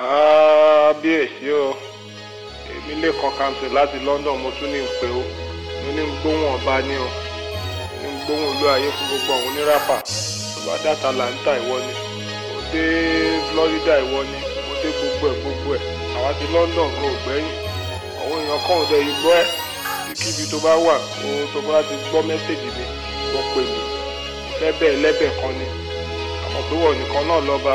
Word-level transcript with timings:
kábíyèsí 0.00 1.48
o. 1.52 1.76
Èmi 2.72 2.94
lè 3.02 3.10
kàn 3.20 3.32
kàǹtì 3.38 3.66
láti 3.76 3.98
London 4.06 4.36
mo 4.42 4.50
tún 4.58 4.72
ní 4.72 4.80
ń 4.80 4.88
pè 5.00 5.08
ó. 5.20 5.22
Mo 5.82 5.88
ní 5.96 6.02
ń 6.08 6.10
gbóhùn 6.20 6.44
ọba 6.56 6.74
ní 6.88 6.94
o. 6.96 7.08
Ní 8.00 8.08
ń 8.08 8.16
gbóhùn 8.24 8.48
olú 8.50 8.64
ayé 8.74 8.88
fún 8.96 9.06
gbogbo 9.08 9.32
àwọn 9.36 9.48
oníràpà 9.48 9.96
tó 10.54 10.60
bá 10.66 10.74
dá 10.84 10.90
Atlanta 10.96 11.50
ìwọ 11.60 11.76
ni. 11.86 11.92
Mo 12.52 12.60
dé 12.72 12.84
Florida 13.50 13.94
ìwọ 14.04 14.18
ni. 14.30 14.38
Mo 14.66 14.72
dé 14.82 14.88
gbogbo 14.96 15.24
ẹ̀ 15.32 15.38
gbogbo 15.42 15.70
ẹ̀. 15.76 15.82
Àwa 16.16 16.30
ti 16.38 16.44
London 16.54 16.88
kò 17.00 17.06
gbẹ́yìn. 17.24 17.54
Àwọn 18.22 18.38
èèyàn 18.42 18.60
kàn 18.68 18.80
dé 18.90 18.96
igbó 19.10 19.30
ẹ̀. 19.40 19.46
Kíbi 20.20 20.44
tó 20.50 20.56
bá 20.64 20.72
wà 20.86 20.94
ohun 21.24 21.46
tó 21.52 21.60
bá 21.68 21.76
ti 21.88 21.94
gbọ́ 22.08 22.20
mẹ́sẹ̀gì 22.28 22.68
mi 22.76 22.84
wọ́n 23.32 23.46
pè 23.52 23.60
mí. 23.72 23.80
Ìfẹ́ 24.50 24.70
bẹ́ẹ̀ 24.80 25.00
lẹ́bẹ̀ 25.04 25.30
kan 25.40 25.52
ni. 25.60 25.66
Àmọ́ 26.44 26.60
pé 26.68 26.74
wọ́n 26.82 26.94
nìkan 27.00 27.24
náà 27.28 27.40
lọ́ba 27.48 27.74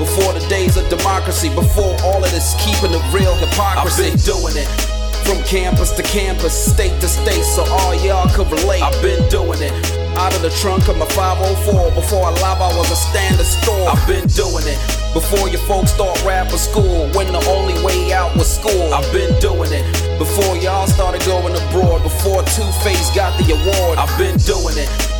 Before 0.00 0.32
the 0.32 0.40
days 0.48 0.78
of 0.78 0.88
democracy. 0.88 1.50
Before 1.52 1.92
all 2.00 2.24
of 2.24 2.30
this 2.32 2.56
keeping 2.56 2.90
the 2.90 3.04
real 3.12 3.36
hypocrisy. 3.36 4.08
I've 4.08 4.16
been 4.16 4.24
doing 4.24 4.56
it. 4.56 4.64
From 5.28 5.44
campus 5.44 5.92
to 5.92 6.02
campus, 6.02 6.56
state 6.56 6.98
to 7.02 7.06
state, 7.06 7.44
so 7.44 7.62
all 7.68 7.94
y'all 8.00 8.26
could 8.32 8.50
relate. 8.50 8.80
I've 8.80 8.96
been 9.02 9.20
doing 9.28 9.60
it. 9.60 9.72
Out 10.16 10.34
of 10.34 10.40
the 10.40 10.48
trunk 10.56 10.88
of 10.88 10.96
my 10.96 11.04
504. 11.04 11.92
Before 11.92 12.24
I 12.24 12.30
live, 12.40 12.64
I 12.64 12.72
was 12.80 12.90
a 12.90 12.96
standard 12.96 13.44
store. 13.44 13.92
I've 13.92 14.00
been 14.08 14.26
doing 14.28 14.64
it. 14.64 14.80
Before 15.12 15.52
your 15.52 15.60
folks 15.68 15.92
start 15.92 16.16
rapping 16.24 16.56
school, 16.56 17.12
when 17.12 17.28
the 17.30 17.44
only 17.44 17.76
way 17.84 18.10
out 18.10 18.34
was 18.36 18.48
school. 18.48 18.94
I've 18.94 19.12
been 19.12 19.38
doing 19.38 19.70
it. 19.70 19.84
Before 20.18 20.56
y'all 20.56 20.86
started 20.86 21.20
going 21.28 21.52
abroad, 21.52 22.02
before 22.02 22.40
Two 22.56 22.64
Face 22.80 23.14
got 23.14 23.36
the 23.36 23.52
award. 23.52 23.98
I've 24.00 24.16
been 24.16 24.38
doing 24.48 24.80
it. 24.80 25.19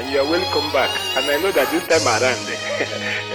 and 0.00 0.08
you 0.08 0.18
are 0.18 0.24
welcome 0.24 0.64
back. 0.72 0.88
And 1.14 1.28
I 1.28 1.36
know 1.44 1.52
that 1.52 1.68
this 1.68 1.84
time 1.84 2.08
around, 2.08 2.40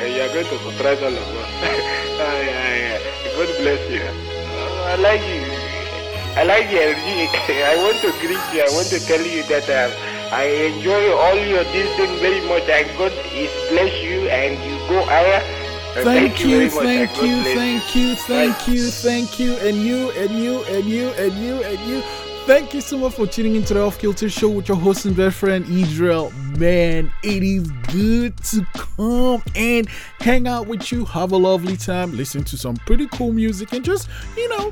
you 0.01 0.17
are 0.17 0.33
going 0.33 0.49
to 0.49 0.57
surprise 0.65 0.97
all 0.97 1.13
of 1.13 1.29
us. 1.37 1.49
uh, 1.61 2.41
yeah, 2.41 2.73
yeah. 2.81 3.37
God 3.37 3.49
bless 3.61 3.81
you. 3.93 4.01
Uh, 4.01 4.89
I 4.89 4.95
like 4.97 5.21
you. 5.29 5.45
I 6.33 6.43
like 6.43 6.67
your 6.73 6.89
I 7.69 7.77
want 7.85 8.01
to 8.01 8.09
greet 8.17 8.41
you. 8.49 8.65
I 8.65 8.69
want 8.73 8.89
to 8.89 8.99
tell 9.05 9.21
you 9.21 9.43
that 9.45 9.69
um, 9.69 9.93
I 10.33 10.73
enjoy 10.73 11.13
all 11.13 11.37
your 11.37 11.63
this 11.69 11.85
thing 11.97 12.17
very 12.17 12.41
much. 12.49 12.65
And 12.65 12.89
God 12.97 13.13
is 13.29 13.53
bless 13.69 13.93
you 14.01 14.25
and 14.33 14.57
you 14.65 14.75
go 14.89 15.05
higher. 15.05 15.45
Thank, 15.93 16.35
thank, 16.35 16.39
you, 16.41 16.69
thank 16.69 17.21
you, 17.21 17.43
thank 17.55 17.95
you, 17.95 18.15
thank 18.15 18.67
you, 18.67 18.89
thank 18.89 19.39
you, 19.39 19.55
and 19.59 19.77
you, 19.77 20.11
and 20.11 20.31
you, 20.31 20.63
and 20.65 20.85
you, 20.85 21.09
and 21.11 21.33
you, 21.37 21.63
and 21.63 21.79
you. 21.87 22.24
Thank 22.45 22.75
you 22.75 22.81
so 22.81 22.99
much 22.99 23.15
for 23.15 23.25
tuning 23.25 23.55
into 23.55 23.73
the 23.73 23.81
Off 23.81 23.97
Kilter 23.97 24.29
Show 24.29 24.49
with 24.49 24.67
your 24.67 24.77
host 24.77 25.05
and 25.05 25.17
best 25.17 25.37
friend 25.37 25.65
Israel. 25.67 26.29
Man, 26.59 27.11
it 27.23 27.41
is 27.41 27.71
good 27.91 28.37
to 28.43 28.63
come 28.75 29.41
and 29.55 29.89
hang 30.19 30.47
out 30.47 30.67
with 30.67 30.91
you, 30.91 31.05
have 31.05 31.31
a 31.31 31.37
lovely 31.37 31.75
time, 31.75 32.15
listen 32.15 32.43
to 32.43 32.55
some 32.55 32.75
pretty 32.75 33.07
cool 33.07 33.33
music, 33.33 33.73
and 33.73 33.83
just, 33.83 34.07
you 34.37 34.47
know, 34.49 34.71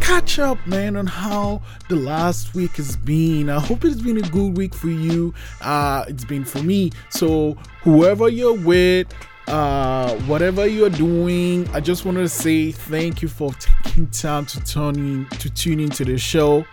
catch 0.00 0.38
up, 0.38 0.56
man, 0.66 0.96
on 0.96 1.06
how 1.06 1.60
the 1.90 1.96
last 1.96 2.54
week 2.54 2.76
has 2.76 2.96
been. 2.96 3.50
I 3.50 3.60
hope 3.60 3.84
it's 3.84 4.00
been 4.00 4.16
a 4.16 4.28
good 4.30 4.56
week 4.56 4.74
for 4.74 4.88
you. 4.88 5.34
Uh, 5.60 6.06
it's 6.08 6.24
been 6.24 6.46
for 6.46 6.62
me. 6.62 6.92
So, 7.10 7.58
whoever 7.82 8.30
you're 8.30 8.58
with, 8.58 9.12
uh, 9.48 10.16
whatever 10.20 10.66
you're 10.66 10.88
doing, 10.88 11.68
I 11.74 11.80
just 11.80 12.06
wanted 12.06 12.22
to 12.22 12.30
say 12.30 12.72
thank 12.72 13.20
you 13.20 13.28
for 13.28 13.52
taking 13.52 14.06
time 14.06 14.46
to 14.46 14.64
tune 14.64 14.96
in 14.96 15.26
to 15.40 15.50
tune 15.50 15.78
into 15.78 16.06
the 16.06 16.16
show. 16.16 16.64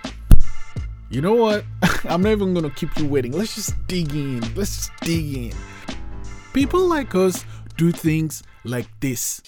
You 1.11 1.21
know 1.21 1.33
what? 1.33 1.65
I'm 2.05 2.21
not 2.21 2.31
even 2.31 2.53
gonna 2.53 2.69
keep 2.69 2.95
you 2.99 3.07
waiting. 3.07 3.31
Let's 3.31 3.55
just 3.55 3.73
dig 3.87 4.13
in. 4.13 4.41
Let's 4.53 4.75
just 4.75 4.91
dig 5.01 5.35
in. 5.35 5.57
People 6.53 6.87
like 6.87 7.15
us 7.15 7.43
do 7.77 7.91
things 7.91 8.43
like 8.63 8.87
this. 8.99 9.41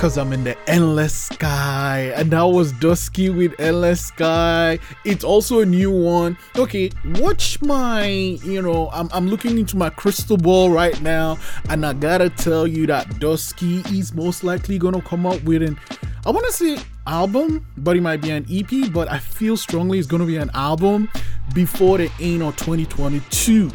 Cause 0.00 0.16
I'm 0.16 0.32
in 0.32 0.44
the 0.44 0.56
endless 0.66 1.12
sky, 1.12 2.10
and 2.16 2.30
that 2.30 2.40
was 2.44 2.72
Dusky 2.72 3.28
with 3.28 3.52
Endless 3.60 4.06
Sky. 4.06 4.78
It's 5.04 5.22
also 5.22 5.60
a 5.60 5.66
new 5.66 5.90
one. 5.90 6.38
Okay, 6.56 6.90
watch 7.16 7.60
my, 7.60 8.06
you 8.06 8.62
know, 8.62 8.88
I'm, 8.94 9.10
I'm 9.12 9.28
looking 9.28 9.58
into 9.58 9.76
my 9.76 9.90
crystal 9.90 10.38
ball 10.38 10.70
right 10.70 10.98
now, 11.02 11.36
and 11.68 11.84
I 11.84 11.92
gotta 11.92 12.30
tell 12.30 12.66
you 12.66 12.86
that 12.86 13.18
Dusky 13.18 13.80
is 13.94 14.14
most 14.14 14.42
likely 14.42 14.78
gonna 14.78 15.02
come 15.02 15.26
up 15.26 15.42
with 15.42 15.62
an, 15.62 15.78
I 16.24 16.30
wanna 16.30 16.50
say 16.50 16.78
album, 17.06 17.66
but 17.76 17.94
it 17.94 18.00
might 18.00 18.22
be 18.22 18.30
an 18.30 18.46
EP, 18.50 18.90
but 18.90 19.06
I 19.10 19.18
feel 19.18 19.58
strongly 19.58 19.98
it's 19.98 20.08
gonna 20.08 20.24
be 20.24 20.38
an 20.38 20.50
album 20.54 21.10
before 21.52 21.98
the 21.98 22.10
end 22.18 22.42
of 22.42 22.56
2022 22.56 23.70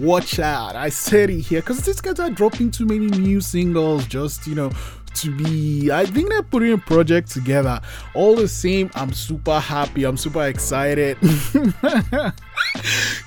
watch 0.00 0.40
out. 0.40 0.74
I 0.74 0.88
said 0.88 1.30
it 1.30 1.40
here 1.42 1.60
because 1.60 1.80
these 1.82 2.00
guys 2.00 2.18
are 2.18 2.30
dropping 2.30 2.72
too 2.72 2.84
many 2.84 3.06
new 3.06 3.40
singles 3.40 4.06
just, 4.06 4.44
you 4.46 4.56
know, 4.56 4.72
to 5.16 5.30
be 5.30 5.90
i 5.90 6.04
think 6.04 6.28
they're 6.28 6.42
putting 6.42 6.72
a 6.72 6.78
project 6.78 7.30
together. 7.30 7.80
All 8.14 8.34
the 8.36 8.48
same 8.48 8.90
i'm 8.94 9.12
super 9.12 9.58
happy 9.58 10.04
i'm 10.04 10.16
super 10.16 10.46
excited. 10.46 11.18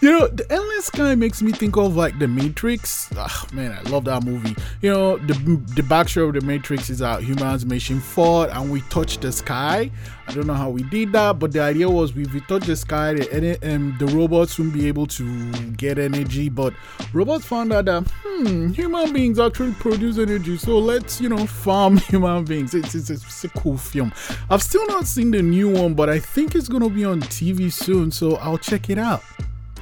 You 0.02 0.12
know 0.12 0.28
the 0.28 0.46
endless 0.52 0.86
sky 0.88 1.16
makes 1.16 1.42
me 1.42 1.52
think 1.52 1.78
of 1.78 1.96
like 1.96 2.20
the 2.20 2.28
matrix. 2.28 3.10
Oh, 3.16 3.46
man 3.54 3.72
i 3.72 3.90
love 3.90 4.06
that 4.06 4.24
movie. 4.24 4.56
You 4.82 4.92
know 4.92 5.18
the 5.18 5.34
the 5.76 5.82
backstory 5.82 6.28
of 6.28 6.34
the 6.36 6.42
matrix 6.42 6.90
is 6.90 7.00
that 7.00 7.24
humans 7.24 7.66
mission 7.66 8.00
fought 8.00 8.50
and 8.50 8.72
we 8.72 8.82
touch 8.82 9.18
the 9.20 9.32
sky 9.32 9.90
i 10.28 10.34
don't 10.34 10.48
know 10.48 10.54
how 10.54 10.70
we 10.70 10.84
did 10.84 11.12
that 11.12 11.40
but 11.40 11.52
the 11.52 11.60
idea 11.60 11.90
was 11.90 12.14
we 12.14 12.26
touch 12.42 12.66
the 12.66 12.76
sky 12.76 13.14
the, 13.14 13.58
um, 13.64 13.96
the 14.00 14.06
robots 14.08 14.58
wouldn't 14.58 14.74
be 14.74 14.88
able 14.88 15.08
to 15.08 15.52
get 15.72 15.98
energy 15.98 16.50
but 16.50 16.74
robots 17.14 17.46
found 17.46 17.72
out 17.72 17.86
that 17.86 18.04
hmm 18.24 18.70
human 18.70 19.12
beings 19.14 19.40
actually 19.40 19.74
produce 19.74 20.18
energy 20.18 20.58
so 20.58 20.78
let's 20.78 21.20
you 21.22 21.30
know 21.30 21.46
farm 21.48 21.98
human 22.10 22.44
beings. 22.46 22.74
It's, 22.74 22.94
it's, 22.94 23.10
it's 23.10 23.44
a 23.44 23.50
cool 23.50 23.78
film. 23.78 24.14
I've 24.50 24.62
still 24.62 24.86
not 24.88 25.08
seen 25.08 25.32
the 25.32 25.42
new 25.42 25.70
one 25.70 25.94
but 25.94 26.10
i 26.10 26.20
think 26.20 26.56
it's 26.56 26.68
gonna 26.68 26.90
be 26.90 27.06
on 27.06 27.22
tv 27.22 27.72
soon 27.72 28.12
so 28.12 28.36
i'll 28.38 28.58
check 28.58 28.90
it 28.90 28.98
out. 28.98 29.24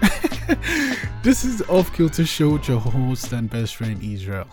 This 1.26 1.44
is 1.44 1.64
Off 1.64 1.92
Kilter 1.92 2.24
Show 2.24 2.52
with 2.52 2.68
your 2.68 2.80
host 2.80 3.34
and 3.34 3.50
best 3.50 3.78
friend 3.78 4.00
Israel. 4.04 4.46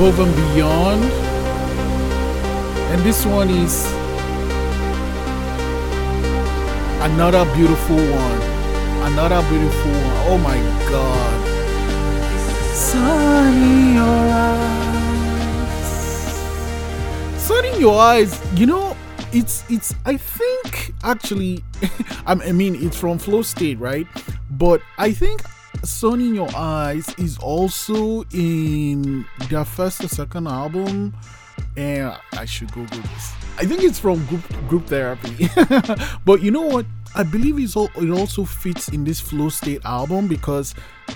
Above 0.00 0.18
and 0.20 0.34
beyond. 0.54 1.04
And 2.90 3.02
this 3.02 3.26
one 3.26 3.50
is 3.50 3.84
another 7.02 7.44
beautiful 7.54 7.96
one. 7.96 8.40
Another 9.12 9.42
beautiful 9.50 9.90
one. 9.90 10.16
Oh 10.30 10.38
my 10.38 10.56
god. 10.88 11.40
Sun 12.74 13.54
in 13.54 13.94
your 13.94 14.24
eyes. 14.48 15.84
Sun 17.42 17.64
in 17.66 17.78
your 17.78 18.00
eyes. 18.00 18.40
You 18.58 18.66
know, 18.66 18.96
it's 19.34 19.64
it's 19.68 19.94
I 20.06 20.16
think 20.16 20.94
actually 21.04 21.62
I 22.26 22.52
mean 22.52 22.74
it's 22.74 22.96
from 22.96 23.18
Flow 23.18 23.42
State, 23.42 23.78
right? 23.78 24.06
But 24.50 24.80
I 24.96 25.12
think 25.12 25.42
Sun 25.84 26.20
in 26.20 26.34
Your 26.34 26.50
Eyes 26.54 27.14
is 27.18 27.38
also 27.38 28.24
in 28.32 29.24
their 29.48 29.64
first 29.64 30.04
or 30.04 30.08
second 30.08 30.46
album. 30.46 31.14
And 31.76 32.16
I 32.32 32.44
should 32.44 32.72
go 32.72 32.82
Google 32.82 33.02
this. 33.02 33.32
I 33.58 33.64
think 33.64 33.82
it's 33.82 33.98
from 33.98 34.24
Group 34.26 34.68
Group 34.68 34.86
Therapy. 34.86 35.48
but 36.24 36.42
you 36.42 36.50
know 36.50 36.62
what? 36.62 36.86
I 37.14 37.24
believe 37.24 37.58
it's 37.58 37.76
all, 37.76 37.90
it 37.96 38.10
also 38.10 38.44
fits 38.44 38.88
in 38.88 39.04
this 39.04 39.20
Flow 39.20 39.48
State 39.48 39.84
album 39.84 40.28
because 40.28 40.74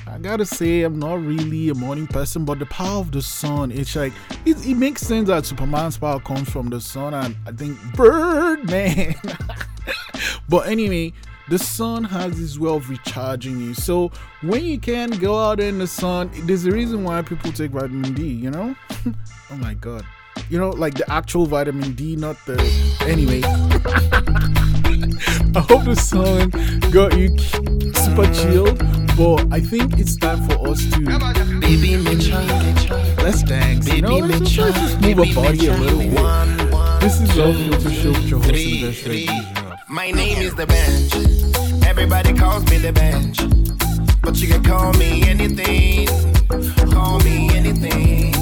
I 0.09 0.18
gotta 0.18 0.44
say 0.44 0.83
I'm 0.83 0.99
not 0.99 1.23
really 1.23 1.68
a 1.68 1.75
morning 1.75 2.09
person, 2.09 2.44
but 2.44 2.59
the 2.59 2.66
power 2.66 2.99
of 2.99 3.12
the 3.12 3.23
sun, 3.23 3.71
it's 3.71 3.94
like 3.94 4.12
it, 4.44 4.66
it 4.66 4.75
makes 4.75 5.02
sense 5.02 5.28
that 5.28 5.47
Superman's 5.47 5.97
power 5.97 6.18
comes 6.18 6.50
from 6.50 6.68
the 6.68 6.80
sun, 6.80 7.14
and 7.14 7.37
I 7.47 7.52
think 7.52 7.78
Birdman. 7.94 9.14
but 10.49 10.68
anyway, 10.68 11.12
the 11.48 11.58
sun 11.58 12.04
has 12.04 12.38
this 12.38 12.58
way 12.58 12.70
of 12.70 12.88
recharging 12.88 13.60
you. 13.60 13.74
So 13.74 14.10
when 14.42 14.64
you 14.64 14.78
can 14.78 15.10
go 15.10 15.38
out 15.38 15.60
in 15.60 15.78
the 15.78 15.86
sun, 15.86 16.30
there's 16.44 16.64
a 16.64 16.72
reason 16.72 17.04
why 17.04 17.22
people 17.22 17.52
take 17.52 17.72
vitamin 17.72 18.14
D, 18.14 18.26
you 18.26 18.50
know? 18.50 18.74
oh 19.50 19.56
my 19.56 19.74
god. 19.74 20.04
you 20.48 20.58
know, 20.58 20.70
like 20.70 20.94
the 20.94 21.10
actual 21.10 21.46
vitamin 21.46 21.92
D, 21.92 22.16
not 22.16 22.36
the. 22.46 22.58
Anyway. 23.06 23.42
I 25.56 25.60
hope 25.60 25.84
the 25.84 25.94
sun 25.94 26.50
got 26.90 27.16
you 27.16 27.36
super 27.94 28.26
chilled, 28.34 28.78
but 29.16 29.46
I 29.52 29.60
think 29.60 29.98
it's 29.98 30.16
time 30.16 30.42
for 30.48 30.68
us 30.68 30.84
to. 30.92 31.60
Baby, 31.60 31.96
Let's 33.22 33.42
dance. 33.42 33.88
You 33.92 34.02
know, 34.02 34.18
let's 34.18 34.50
just, 34.50 34.58
let's 34.58 34.78
just 34.78 35.00
move 35.00 35.18
our 35.20 35.34
body 35.34 35.66
a 35.66 35.76
little 35.76 35.98
bit. 35.98 37.00
This 37.00 37.20
is 37.20 37.36
Love 37.36 37.56
Filter 37.56 37.90
Show 37.90 38.10
with 38.10 38.24
your 38.24 38.40
host, 38.40 38.54
Investor. 38.54 39.63
My 39.88 40.10
name 40.10 40.38
is 40.38 40.54
D'banj. 40.54 41.84
Everybody 41.84 42.32
calls 42.32 42.64
me 42.70 42.78
D'banj. 42.78 43.36
But 44.22 44.36
you 44.36 44.48
can 44.48 44.62
call 44.64 44.92
me 44.94 45.22
anything. 45.28 46.08
Call 46.90 47.20
me 47.20 47.50
anything. 47.54 48.32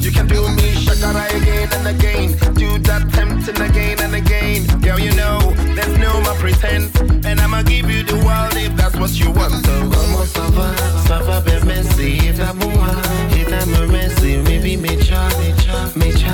You 0.00 0.10
can 0.10 0.26
do 0.26 0.42
me 0.56 0.74
shakara 0.74 1.28
again 1.36 1.68
and 1.72 1.88
again. 1.88 2.54
Do 2.54 2.78
that 2.88 3.12
tempting 3.12 3.60
again 3.60 4.00
and 4.00 4.14
again. 4.14 4.66
Girl, 4.80 4.98
you 4.98 5.14
know, 5.14 5.38
there's 5.74 5.98
no 5.98 6.20
more 6.22 6.34
pretense. 6.34 6.94
And 7.26 7.40
I'ma 7.40 7.62
give 7.62 7.90
you 7.90 8.02
the 8.02 8.16
world 8.24 8.56
if 8.56 8.74
that's 8.76 8.96
what 8.96 9.12
you 9.18 9.30
want. 9.30 9.52
So, 9.66 9.90
como 9.90 10.24
ça 10.24 10.46
va, 10.56 10.74
ça 11.06 11.18
va 11.18 11.40
bien, 11.40 11.62
merci. 11.66 12.18
Et 12.28 12.34
ta 12.34 12.52
moi, 12.54 12.88
et 13.36 13.44
ta 13.44 13.66
me 13.66 13.86
merci. 13.86 14.38
Maybe 14.38 14.76
me 14.76 14.96
cha, 14.96 15.28
me 15.38 15.52
cha, 15.60 15.90
me 15.94 16.12
cha. 16.12 16.32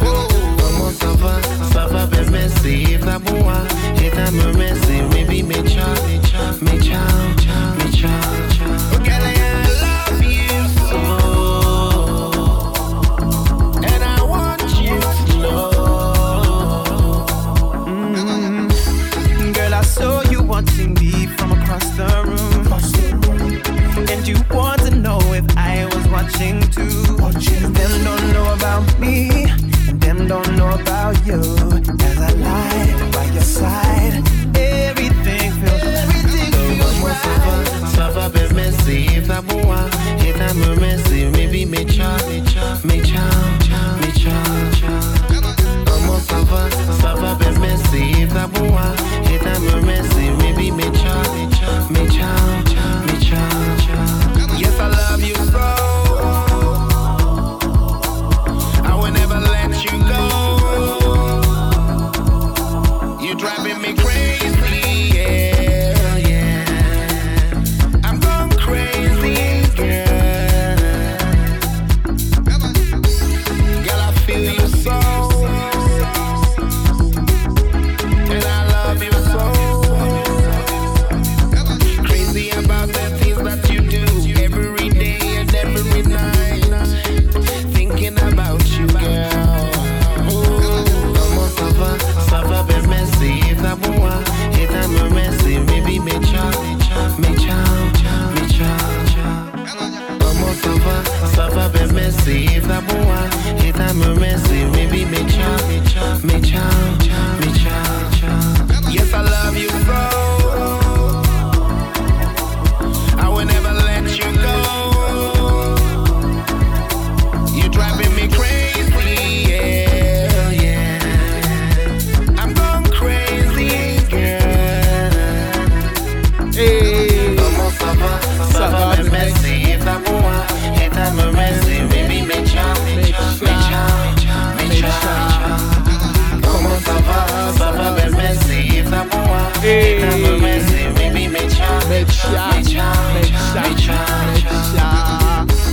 Como 0.00 0.90
ça 0.90 1.12
va, 1.18 1.42
ça 1.72 1.86
va 1.86 2.06
bien, 2.06 2.08
merci. 2.10 2.15
Girl, 9.06 9.24
I 9.24 9.62
love 9.86 10.22
you 10.22 10.50
so. 10.88 11.00
And 13.84 14.02
I 14.02 14.20
want 14.22 14.62
you 14.82 14.98
to 15.28 15.38
know. 15.38 15.70
Mm. 17.86 19.54
Girl, 19.54 19.74
I 19.74 19.82
saw 19.82 20.22
you 20.22 20.42
me 21.00 21.26
from 21.38 21.52
across 21.52 21.88
the 21.96 22.08
room. 22.26 22.66
And 24.10 24.26
you 24.26 24.36
to 24.82 24.90
know 24.90 25.20
if 25.32 25.44
I 25.56 25.86
was 25.94 26.08
watching 26.08 26.60
too. 26.70 26.90
Them 27.72 27.92
don't 28.04 28.32
know 28.32 28.52
about 28.52 28.98
me, 28.98 29.46
and 29.88 30.00
them 30.00 30.26
don't 30.26 30.56
know 30.56 30.70
about 30.70 31.24
you. 31.24 31.40
As 32.00 32.20
I 32.20 32.32
lie 32.32 32.75
by 33.60 33.68
your 33.68 34.22
side, 34.22 34.22
everything 34.56 35.52
feels 35.52 35.82
everything 35.82 36.52
feels 36.52 37.00
right. 37.00 37.96
Ça 37.96 38.10
va 38.10 38.28
bien, 38.28 38.48
merci. 38.54 39.06
I 39.30 39.40
bois, 39.40 39.88
if 40.20 40.40
I 40.40 40.52
me 40.54 40.76
merci, 40.80 41.05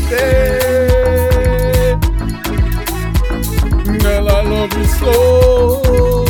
Hey. 0.10 1.98
Girl, 4.00 4.30
I 4.30 4.42
love 4.44 4.74
you 4.78 4.86
so. 4.86 6.24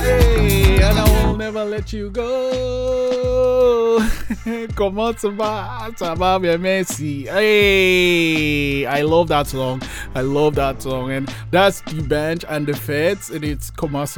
Hey, 0.00 0.82
and 0.82 0.98
I 0.98 1.26
will 1.26 1.36
never 1.36 1.64
let 1.64 1.92
you 1.92 2.10
go. 2.10 4.00
Comment 4.74 5.14
ça. 5.18 5.30
Hey, 7.28 8.86
I 8.86 9.02
love 9.02 9.28
that 9.28 9.46
song. 9.46 9.82
I 10.14 10.20
love 10.22 10.54
that 10.56 10.82
song. 10.82 11.10
And 11.12 11.28
that's 11.50 11.80
D'banj 11.82 12.44
and 12.48 12.66
The 12.66 12.72
Fedz, 12.72 13.30
and 13.30 13.44
it's 13.44 13.70
Comment? 13.70 14.08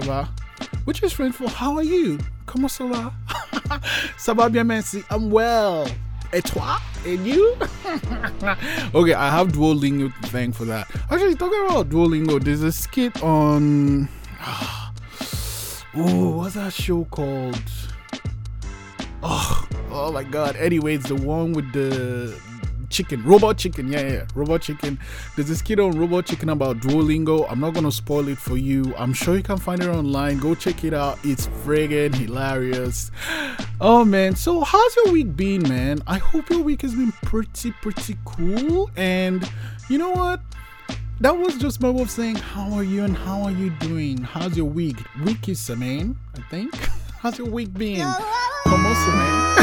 Which 0.84 1.02
is 1.02 1.12
French 1.12 1.34
for 1.36 1.48
how 1.48 1.76
are 1.76 1.82
you? 1.82 2.18
Comment 2.48 2.68
ça 2.68 2.84
va? 2.86 3.12
ça 4.16 4.32
va 4.32 4.48
bien. 4.48 4.66
I'm 5.10 5.30
well. 5.30 5.86
Et 6.32 6.40
toi? 6.40 6.78
And 7.06 7.26
you? 7.26 7.54
okay, 8.94 9.12
I 9.12 9.30
have 9.30 9.52
Duolingo 9.52 10.10
thank 10.26 10.54
for 10.54 10.64
that. 10.64 10.88
Actually, 11.10 11.34
talking 11.34 11.60
about 11.66 11.90
Duolingo, 11.90 12.42
there's 12.42 12.62
a 12.62 12.72
skit 12.72 13.22
on. 13.22 14.08
Oh, 16.00 16.36
what's 16.36 16.54
that 16.54 16.72
show 16.72 17.04
called? 17.10 17.60
Oh, 19.22 19.68
oh 19.90 20.12
my 20.12 20.22
god. 20.22 20.54
Anyway, 20.54 20.94
it's 20.94 21.08
the 21.08 21.16
one 21.16 21.52
with 21.52 21.72
the 21.72 22.38
chicken, 22.90 23.22
robot 23.24 23.58
chicken. 23.58 23.92
Yeah, 23.92 24.00
yeah, 24.00 24.26
robot 24.34 24.62
chicken. 24.62 24.98
There's 25.36 25.48
this 25.48 25.62
kid 25.62 25.80
on 25.80 25.98
robot 25.98 26.26
chicken 26.26 26.48
about 26.48 26.78
Duolingo. 26.78 27.46
I'm 27.50 27.60
not 27.60 27.74
gonna 27.74 27.92
spoil 27.92 28.28
it 28.28 28.38
for 28.38 28.56
you. 28.56 28.94
I'm 28.96 29.12
sure 29.12 29.36
you 29.36 29.42
can 29.42 29.58
find 29.58 29.82
it 29.82 29.88
online. 29.88 30.38
Go 30.38 30.54
check 30.54 30.84
it 30.84 30.94
out. 30.94 31.18
It's 31.24 31.46
friggin' 31.46 32.14
hilarious. 32.14 33.10
Oh 33.80 34.04
man, 34.04 34.36
so 34.36 34.62
how's 34.62 34.96
your 34.96 35.12
week 35.12 35.36
been, 35.36 35.62
man? 35.68 36.02
I 36.06 36.18
hope 36.18 36.50
your 36.50 36.62
week 36.62 36.82
has 36.82 36.94
been 36.94 37.12
pretty, 37.22 37.72
pretty 37.72 38.16
cool. 38.24 38.90
And 38.96 39.48
you 39.88 39.98
know 39.98 40.10
what? 40.10 40.40
That 41.20 41.36
was 41.36 41.56
just 41.56 41.80
my 41.80 41.90
way 41.90 42.02
of 42.02 42.10
saying 42.10 42.36
how 42.36 42.72
are 42.74 42.84
you 42.84 43.04
and 43.04 43.16
how 43.16 43.42
are 43.42 43.50
you 43.50 43.70
doing? 43.70 44.18
How's 44.18 44.56
your 44.56 44.66
week? 44.66 44.98
Week 45.24 45.48
is 45.48 45.68
man, 45.70 46.16
I 46.36 46.40
think. 46.50 46.74
How's 47.20 47.36
your 47.36 47.48
week 47.48 47.74
been? 47.74 48.06
Come 48.64 48.86
on, 48.86 49.16
man. 49.18 49.57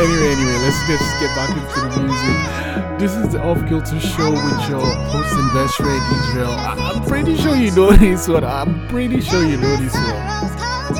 Anyway, 0.00 0.32
anyway, 0.32 0.58
let's 0.64 0.80
just 0.86 1.20
get 1.20 1.34
back 1.36 1.50
into 1.50 1.80
the 1.80 2.02
music. 2.02 2.98
This 2.98 3.12
is 3.16 3.32
the 3.32 3.40
Off 3.42 3.58
Kilter 3.68 3.98
Show 4.00 4.30
with 4.30 4.68
your 4.68 4.80
host 4.84 5.32
and 5.34 5.52
best 5.52 5.74
friend 5.76 6.02
Israel. 6.28 6.50
I- 6.52 6.92
I'm 6.94 7.02
pretty 7.06 7.36
sure 7.36 7.56
you 7.56 7.70
know 7.72 7.90
this 7.96 8.28
one. 8.28 8.44
I'm 8.44 8.86
pretty 8.88 9.20
sure 9.20 9.42
you 9.44 9.56
know 9.56 9.76
this 9.76 9.94
one. 9.94 10.99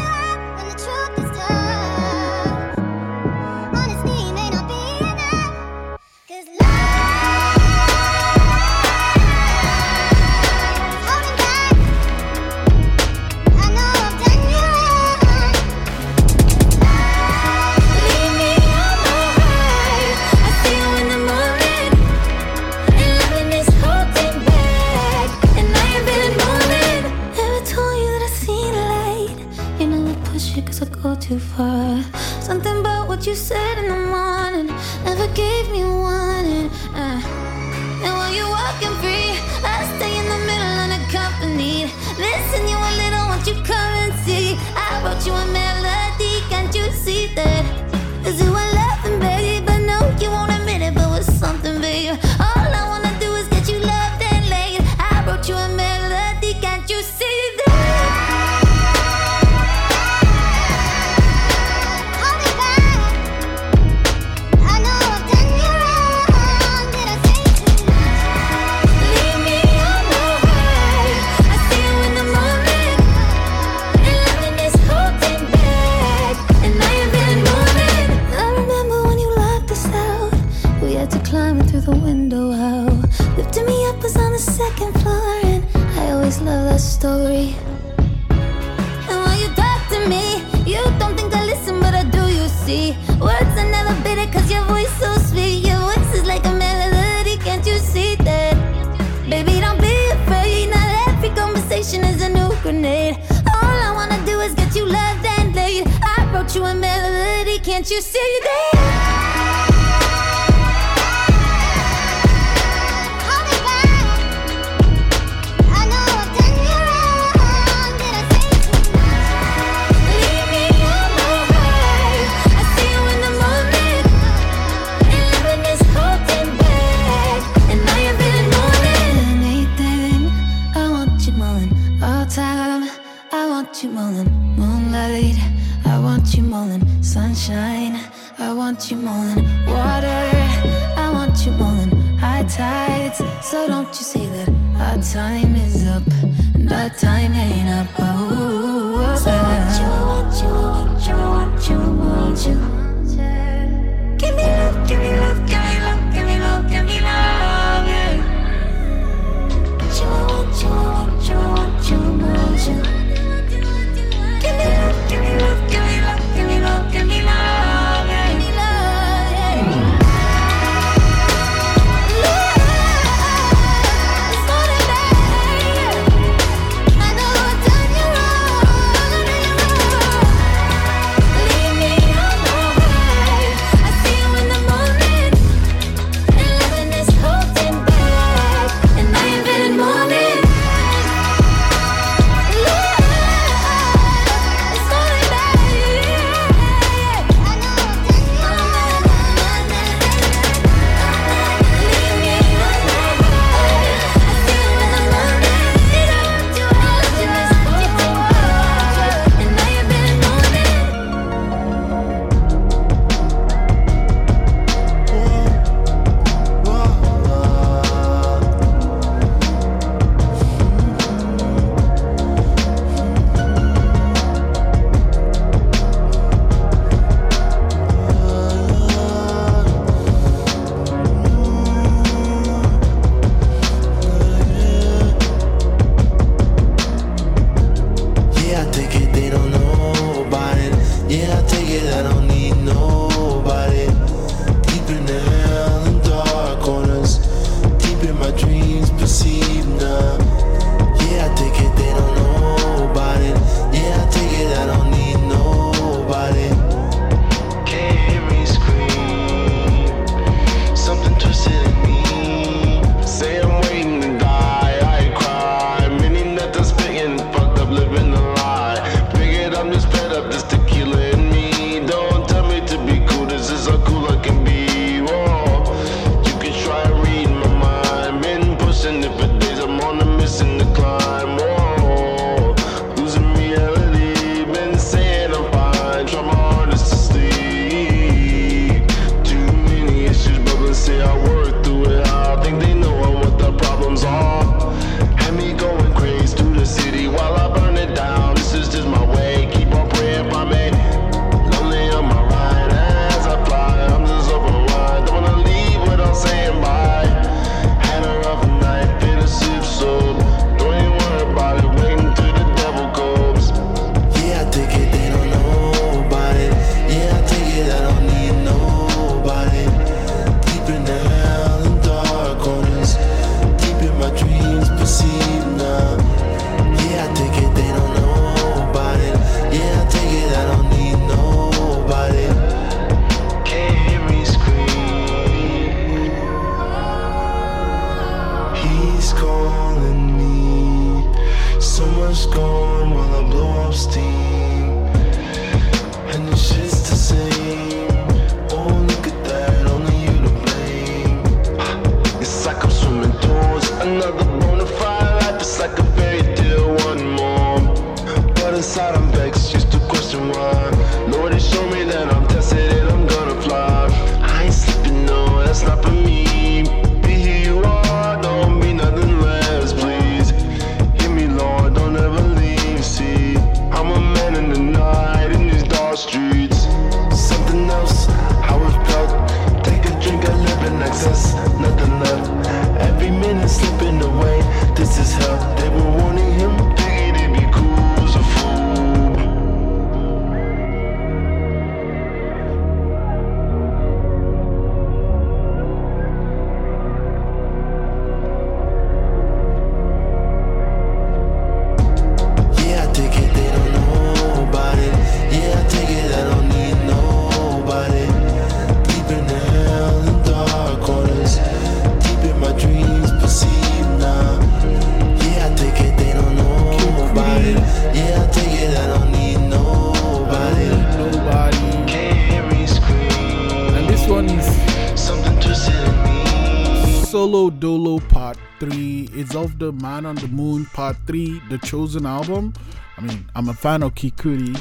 Solo 427.20 427.50
Dolo 427.50 427.98
Part 427.98 428.38
3. 428.60 429.10
It's 429.12 429.34
of 429.34 429.58
the 429.58 429.72
Man 429.72 430.06
on 430.06 430.14
the 430.14 430.28
Moon 430.28 430.64
Part 430.64 430.96
3, 431.06 431.42
the 431.50 431.58
chosen 431.58 432.06
album. 432.06 432.54
I 432.96 433.02
mean, 433.02 433.28
I'm 433.34 433.50
a 433.50 433.52
fan 433.52 433.82
of 433.82 433.94
Kid 433.94 434.16
Cudi, 434.16 434.56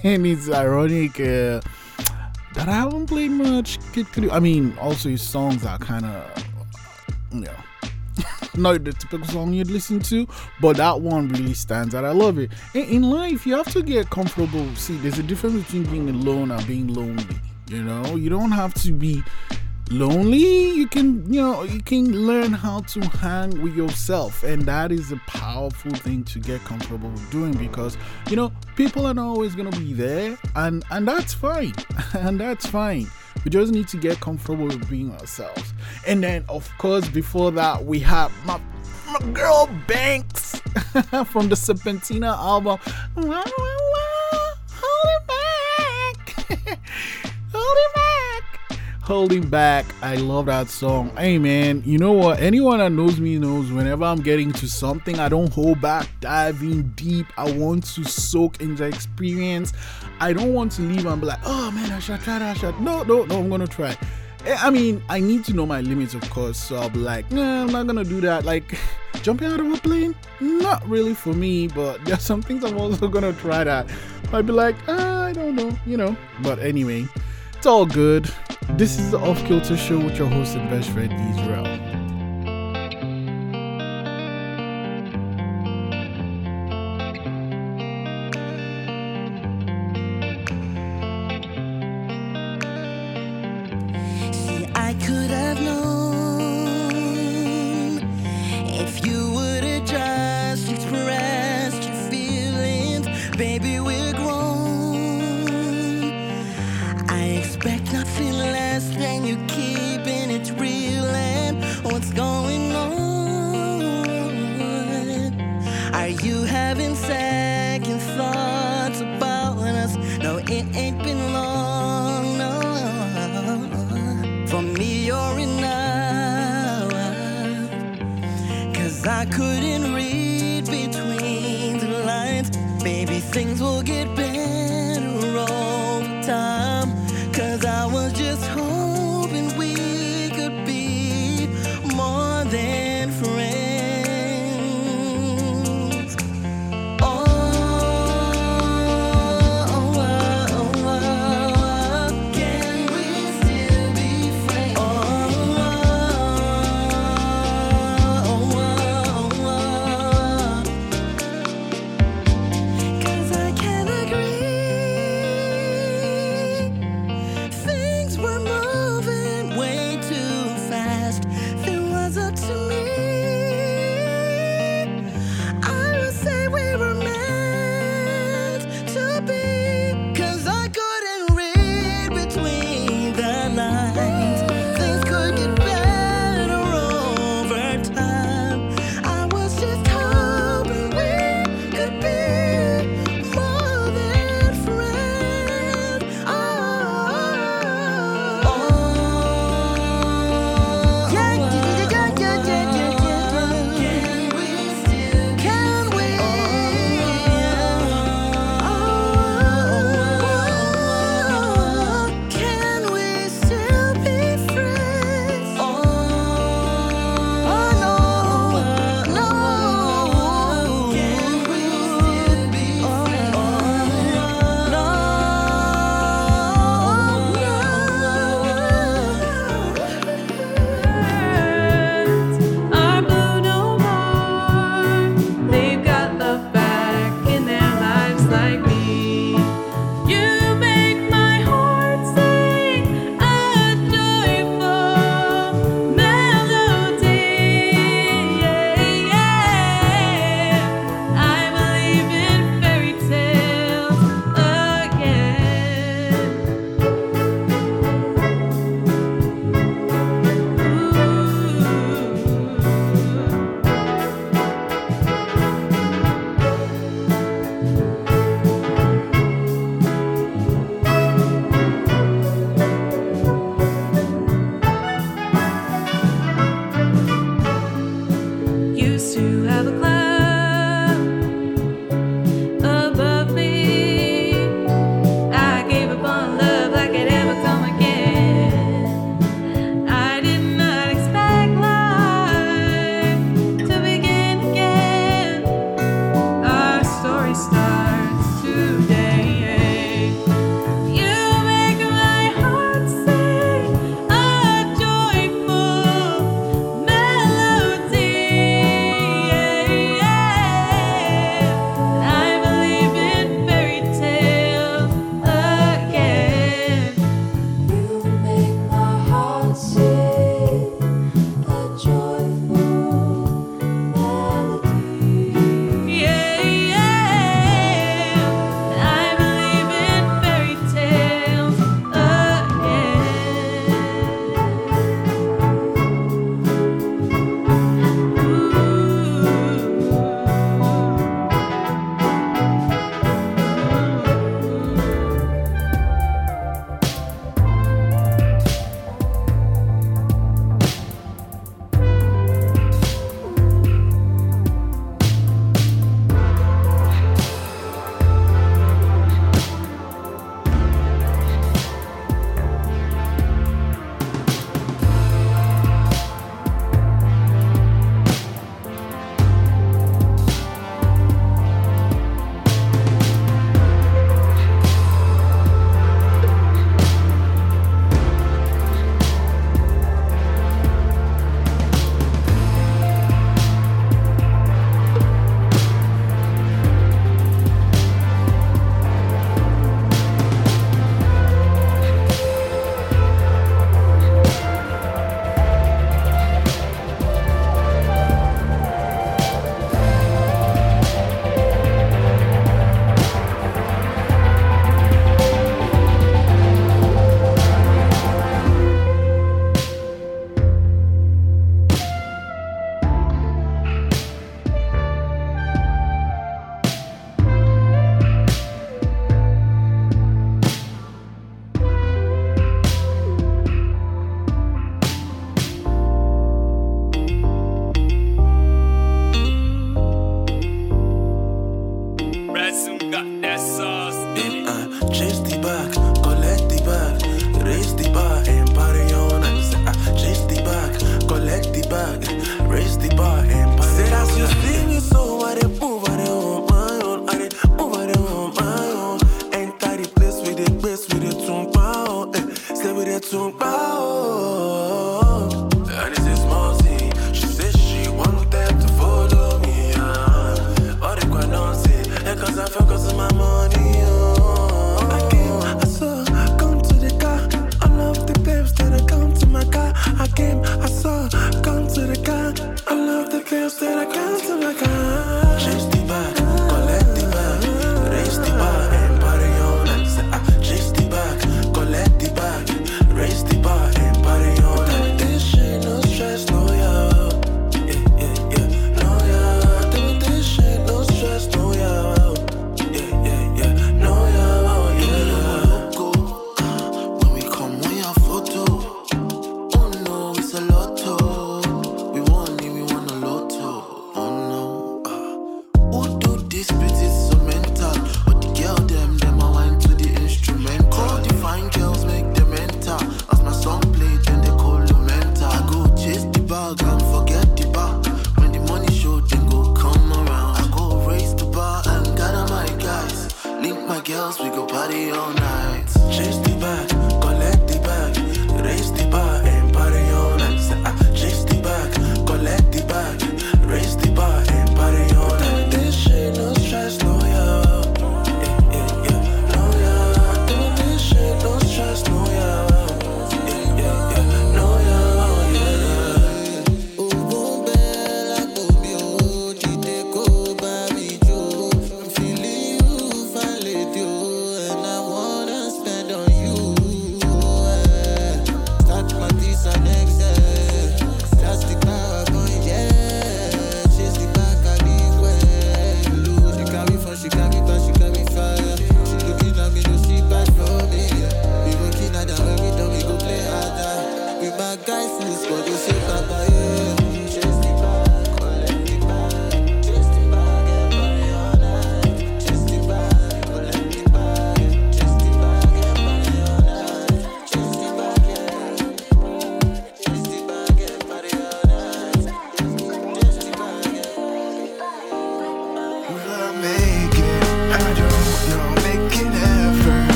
and 0.04 0.26
it's 0.26 0.50
ironic 0.50 1.18
uh, 1.18 1.62
that 2.52 2.68
I 2.68 2.72
haven't 2.72 3.06
played 3.06 3.30
much 3.30 3.78
Kid 3.94 4.04
Cudi. 4.08 4.30
I 4.30 4.38
mean, 4.38 4.76
also 4.78 5.08
his 5.08 5.22
songs 5.22 5.64
are 5.64 5.78
kind 5.78 6.04
of, 6.04 6.44
you 7.32 7.40
know, 7.40 7.56
not 8.54 8.84
the 8.84 8.92
typical 8.92 9.26
song 9.28 9.54
you'd 9.54 9.70
listen 9.70 9.98
to, 10.00 10.28
but 10.60 10.76
that 10.76 11.00
one 11.00 11.30
really 11.30 11.54
stands 11.54 11.94
out. 11.94 12.04
I 12.04 12.12
love 12.12 12.38
it. 12.38 12.50
In, 12.74 12.82
in 12.82 13.02
life, 13.04 13.46
you 13.46 13.56
have 13.56 13.72
to 13.72 13.82
get 13.82 14.10
comfortable. 14.10 14.68
See, 14.74 14.98
there's 14.98 15.18
a 15.18 15.22
difference 15.22 15.64
between 15.64 15.84
being 15.84 16.10
alone 16.10 16.50
and 16.50 16.66
being 16.66 16.88
lonely. 16.88 17.24
You 17.68 17.82
know, 17.82 18.16
you 18.16 18.28
don't 18.28 18.52
have 18.52 18.74
to 18.82 18.92
be 18.92 19.22
lonely 19.92 20.70
you 20.70 20.86
can 20.86 21.30
you 21.30 21.40
know 21.40 21.62
you 21.64 21.80
can 21.82 22.26
learn 22.26 22.50
how 22.52 22.80
to 22.80 23.00
hang 23.00 23.60
with 23.62 23.74
yourself. 23.74 24.42
And 24.42 24.62
that 24.62 24.90
is 24.90 25.12
a 25.12 25.16
powerful 25.26 25.90
thing 25.92 26.24
to 26.24 26.38
get 26.38 26.62
comfortable 26.64 27.10
with 27.10 27.30
doing 27.30 27.52
because 27.52 27.96
you 28.30 28.36
know 28.36 28.52
people 28.74 29.06
are 29.06 29.14
not 29.14 29.26
always 29.26 29.54
going 29.54 29.70
to 29.70 29.78
be 29.78 29.92
there 29.92 30.38
and 30.56 30.84
and 30.90 31.06
that's 31.06 31.34
fine. 31.34 31.74
And 32.14 32.38
that's 32.38 32.66
fine. 32.66 33.06
We 33.44 33.50
just 33.50 33.72
need 33.72 33.88
to 33.88 33.96
get 33.96 34.20
comfortable 34.20 34.66
with 34.66 34.88
being 34.88 35.12
ourselves. 35.12 35.74
And 36.06 36.22
then 36.22 36.44
of 36.48 36.70
course 36.78 37.08
before 37.08 37.50
that 37.52 37.84
we 37.84 37.98
have 38.00 38.32
my, 38.46 38.60
my 39.06 39.18
girl 39.32 39.68
banks 39.86 40.56
from 41.26 41.48
the 41.48 41.56
serpentina 41.56 42.36
album. 42.36 42.78
Hold 44.74 45.08
it 45.16 45.26
back. 45.26 46.48
Hold 47.52 47.76
it 47.78 47.94
back 47.94 48.11
holding 49.02 49.46
back 49.48 49.84
i 50.00 50.14
love 50.14 50.46
that 50.46 50.68
song 50.68 51.10
hey 51.16 51.36
man 51.36 51.82
you 51.84 51.98
know 51.98 52.12
what 52.12 52.38
anyone 52.38 52.78
that 52.78 52.90
knows 52.92 53.18
me 53.18 53.36
knows 53.36 53.70
whenever 53.72 54.04
i'm 54.04 54.20
getting 54.20 54.52
to 54.52 54.68
something 54.68 55.18
i 55.18 55.28
don't 55.28 55.52
hold 55.52 55.80
back 55.80 56.08
diving 56.20 56.82
deep 56.94 57.26
i 57.36 57.50
want 57.52 57.84
to 57.84 58.04
soak 58.04 58.60
in 58.60 58.76
the 58.76 58.84
experience 58.84 59.72
i 60.20 60.32
don't 60.32 60.54
want 60.54 60.70
to 60.70 60.82
leave 60.82 61.04
and 61.04 61.20
be 61.20 61.26
like 61.26 61.40
oh 61.44 61.70
man 61.72 61.90
i 61.90 61.98
should 61.98 62.20
try 62.20 62.38
that 62.38 62.56
I 62.56 62.58
should 62.58 62.80
no 62.80 63.02
no 63.02 63.24
no 63.24 63.40
i'm 63.40 63.50
gonna 63.50 63.66
try 63.66 63.96
Eh, 64.44 64.56
I 64.58 64.70
mean, 64.70 65.00
I 65.08 65.20
need 65.20 65.44
to 65.44 65.52
know 65.52 65.66
my 65.66 65.80
limits, 65.82 66.14
of 66.14 66.28
course. 66.30 66.58
So 66.58 66.76
I'll 66.76 66.90
be 66.90 66.98
like, 66.98 67.30
nah, 67.30 67.62
I'm 67.62 67.68
not 67.68 67.86
gonna 67.86 68.02
do 68.02 68.20
that. 68.22 68.44
Like, 68.44 68.76
jumping 69.22 69.46
out 69.46 69.60
of 69.60 69.72
a 69.72 69.76
plane, 69.76 70.16
not 70.40 70.86
really 70.88 71.14
for 71.14 71.32
me. 71.32 71.68
But 71.68 72.04
there's 72.04 72.22
some 72.22 72.42
things 72.42 72.64
I'm 72.64 72.76
also 72.76 73.06
gonna 73.06 73.32
try 73.34 73.62
that. 73.62 73.88
I'd 74.32 74.46
be 74.46 74.52
like, 74.52 74.74
ah, 74.88 75.26
I 75.26 75.32
don't 75.32 75.54
know, 75.54 75.78
you 75.86 75.96
know. 75.96 76.16
But 76.42 76.58
anyway, 76.58 77.06
it's 77.56 77.66
all 77.66 77.86
good. 77.86 78.28
This 78.70 78.98
is 78.98 79.10
the 79.10 79.18
Off 79.18 79.44
Kilter 79.44 79.76
Show 79.76 79.98
with 79.98 80.16
your 80.16 80.28
host 80.28 80.56
and 80.56 80.70
best 80.70 80.90
friend 80.90 81.12
Israel. 81.12 81.91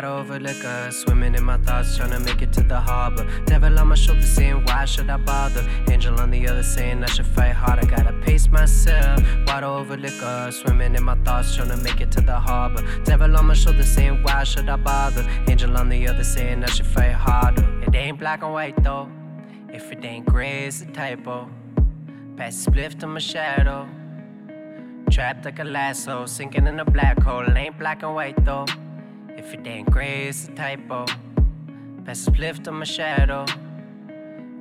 got 0.00 0.10
over 0.10 0.40
liquor. 0.40 0.90
Swimming 0.90 1.34
in 1.34 1.44
my 1.44 1.58
thoughts, 1.58 1.96
trying 1.96 2.10
to 2.10 2.20
make 2.20 2.40
it 2.42 2.52
to 2.54 2.62
the 2.62 2.80
harbor. 2.80 3.26
Devil 3.44 3.78
on 3.78 3.88
my 3.88 3.94
shoulder 3.94 4.22
saying, 4.22 4.64
Why 4.64 4.84
should 4.84 5.10
I 5.10 5.16
bother? 5.16 5.66
Angel 5.90 6.18
on 6.20 6.30
the 6.30 6.48
other 6.48 6.62
saying, 6.62 7.02
I 7.04 7.06
should 7.06 7.26
fight 7.26 7.52
harder. 7.52 7.86
Gotta 7.86 8.12
pace 8.24 8.48
myself. 8.48 9.20
Water 9.46 9.66
overlook 9.66 10.12
liquor. 10.12 10.50
Swimming 10.52 10.94
in 10.94 11.04
my 11.04 11.16
thoughts, 11.24 11.54
trying 11.54 11.68
to 11.68 11.76
make 11.76 12.00
it 12.00 12.10
to 12.12 12.20
the 12.20 12.38
harbor. 12.38 12.82
Devil 13.04 13.36
on 13.36 13.46
my 13.46 13.54
shoulder 13.54 13.82
saying, 13.82 14.22
Why 14.22 14.44
should 14.44 14.68
I 14.68 14.76
bother? 14.76 15.26
Angel 15.48 15.76
on 15.76 15.88
the 15.88 16.08
other 16.08 16.24
saying, 16.24 16.64
I 16.64 16.66
should 16.66 16.86
fight 16.86 17.12
harder. 17.12 17.64
It 17.82 17.94
ain't 17.94 18.18
black 18.18 18.42
and 18.42 18.52
white 18.52 18.82
though. 18.82 19.08
If 19.68 19.92
it 19.92 20.04
ain't 20.04 20.26
gray, 20.26 20.64
it's 20.64 20.80
a 20.80 20.86
typo. 20.86 21.48
Pass 22.36 22.66
a 22.66 22.70
spliff 22.70 22.98
to 23.00 23.06
my 23.06 23.20
shadow. 23.20 23.88
Trapped 25.10 25.44
like 25.44 25.58
a 25.58 25.64
lasso, 25.64 26.24
sinking 26.24 26.66
in 26.66 26.80
a 26.80 26.84
black 26.84 27.20
hole. 27.22 27.42
It 27.42 27.56
ain't 27.56 27.78
black 27.78 28.02
and 28.02 28.14
white 28.14 28.42
though. 28.44 28.66
If 29.40 29.54
it 29.54 29.66
ain't 29.66 29.90
gray, 29.90 30.28
it's 30.28 30.48
a 30.48 30.50
typo. 30.50 31.06
Pass 32.04 32.28
a 32.28 32.30
lift 32.32 32.68
on 32.68 32.74
my 32.74 32.84
shadow. 32.84 33.46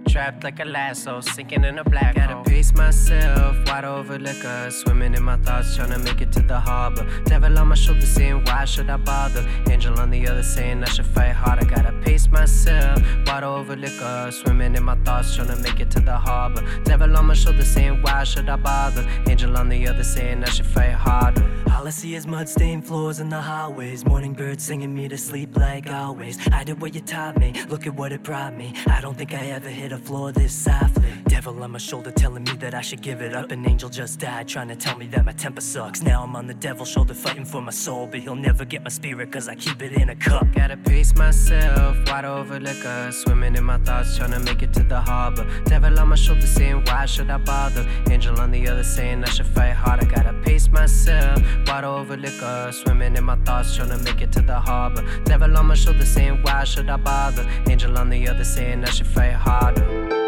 Trapped 0.07 0.45
like 0.45 0.61
a 0.61 0.65
lasso, 0.65 1.19
sinking 1.19 1.65
in 1.65 1.77
a 1.79 1.83
black 1.83 2.15
Gotta 2.15 2.35
hole. 2.35 2.45
pace 2.45 2.73
myself, 2.73 3.57
wide 3.67 3.83
over 3.83 4.17
liquor. 4.17 4.69
Swimming 4.71 5.15
in 5.15 5.23
my 5.23 5.35
thoughts, 5.35 5.75
trying 5.75 5.91
to 5.91 5.99
make 5.99 6.21
it 6.21 6.31
to 6.31 6.41
the 6.41 6.57
harbor. 6.57 7.05
Devil 7.25 7.59
on 7.59 7.67
my 7.67 7.75
shoulder 7.75 8.05
saying, 8.05 8.45
Why 8.45 8.63
should 8.63 8.89
I 8.89 8.95
bother? 8.95 9.45
Angel 9.69 9.99
on 9.99 10.11
the 10.11 10.25
other 10.29 10.43
saying, 10.43 10.81
I 10.81 10.87
should 10.87 11.05
fight 11.05 11.33
harder. 11.33 11.65
Gotta 11.65 11.91
pace 12.01 12.29
myself, 12.29 13.03
wide 13.27 13.43
over 13.43 13.75
liquor. 13.75 14.29
Swimming 14.31 14.75
in 14.77 14.83
my 14.85 14.95
thoughts, 15.03 15.35
trying 15.35 15.49
to 15.49 15.57
make 15.57 15.81
it 15.81 15.91
to 15.91 15.99
the 15.99 16.15
harbor. 16.17 16.63
Devil 16.85 17.17
on 17.17 17.25
my 17.25 17.33
shoulder 17.33 17.65
saying, 17.65 18.01
Why 18.01 18.23
should 18.23 18.47
I 18.47 18.55
bother? 18.55 19.05
Angel 19.27 19.57
on 19.57 19.67
the 19.67 19.85
other 19.89 20.05
saying, 20.05 20.41
I 20.41 20.49
should 20.49 20.65
fight 20.65 20.93
harder. 20.93 21.43
All 21.79 21.87
I 21.87 21.91
see 21.91 22.13
is 22.13 22.27
mud-stained 22.27 22.85
floors 22.85 23.21
in 23.21 23.29
the 23.29 23.39
hallways. 23.39 24.03
Morning 24.05 24.33
birds 24.33 24.65
singing 24.65 24.93
me 24.93 25.07
to 25.07 25.17
sleep 25.17 25.55
like 25.55 25.89
always. 25.89 26.37
I 26.51 26.65
did 26.65 26.81
what 26.81 26.93
you 26.93 26.99
taught 26.99 27.37
me. 27.37 27.53
Look 27.69 27.87
at 27.87 27.95
what 27.95 28.11
it 28.11 28.21
brought 28.21 28.53
me. 28.53 28.73
I 28.87 28.99
don't 28.99 29.17
think 29.17 29.33
I 29.33 29.45
ever 29.51 29.69
hit 29.69 29.93
a 29.93 29.97
floor 29.97 30.33
this 30.33 30.51
softly. 30.51 31.13
Devil 31.29 31.63
on 31.63 31.71
my 31.71 31.77
shoulder 31.77 32.11
telling 32.11 32.43
me 32.43 32.51
that 32.57 32.73
I 32.73 32.81
should 32.81 33.01
give 33.01 33.21
it 33.21 33.33
up. 33.33 33.51
An 33.51 33.65
angel 33.65 33.89
just 33.89 34.19
died 34.19 34.45
trying 34.49 34.67
to 34.67 34.75
tell 34.75 34.97
me 34.97 35.07
that 35.07 35.23
my 35.23 35.31
temper 35.31 35.61
sucks. 35.61 36.01
Now 36.01 36.21
I'm 36.21 36.35
on 36.35 36.47
the 36.47 36.53
devil's 36.53 36.89
shoulder 36.89 37.13
fighting 37.13 37.45
for 37.45 37.61
my 37.61 37.71
soul, 37.71 38.07
but 38.07 38.19
he'll 38.19 38.35
never 38.35 38.65
get 38.65 38.83
my 38.83 38.89
spirit 38.89 39.31
cause 39.31 39.47
I 39.47 39.55
keep 39.55 39.81
it 39.81 39.93
in 39.93 40.09
a 40.09 40.15
cup. 40.17 40.51
Gotta 40.53 40.75
pace 40.75 41.15
myself, 41.15 41.95
wide 42.07 42.25
over 42.25 42.59
liquor, 42.59 43.09
swimming 43.13 43.55
in 43.55 43.63
my 43.63 43.77
thoughts, 43.77 44.17
trying 44.17 44.31
to 44.31 44.41
make 44.41 44.61
it 44.61 44.73
to 44.73 44.83
the 44.83 44.99
harbor. 44.99 45.47
Devil 45.63 45.97
on 45.97 46.09
my 46.09 46.17
shoulder 46.17 46.45
saying, 46.45 46.83
why 46.87 47.05
should 47.05 47.29
I 47.29 47.37
bother? 47.37 47.87
Angel 48.11 48.37
on 48.37 48.51
the 48.51 48.67
other 48.67 48.83
saying, 48.83 49.23
I 49.23 49.29
should 49.29 49.47
fight 49.47 49.75
harder. 49.75 50.07
Gotta 50.07 50.33
pace 50.43 50.67
myself, 50.67 51.41
wide 51.69 51.83
over 51.83 52.17
liquor, 52.17 52.71
swimming 52.73 53.15
in 53.15 53.23
my 53.23 53.35
thoughts, 53.45 53.75
trying 53.75 53.89
to 53.89 53.97
make 53.99 54.21
it 54.21 54.31
to 54.31 54.41
the 54.41 54.59
harbor. 54.59 55.03
Devil 55.23 55.55
on 55.55 55.67
my 55.67 55.75
shoulder 55.75 56.05
saying, 56.05 56.41
why 56.41 56.63
should 56.63 56.89
I 56.89 56.97
bother? 56.97 57.47
Angel 57.69 57.97
on 57.97 58.09
the 58.09 58.27
other 58.27 58.43
saying, 58.43 58.83
I 58.83 58.89
should 58.89 59.07
fight 59.07 59.33
harder. 59.33 60.18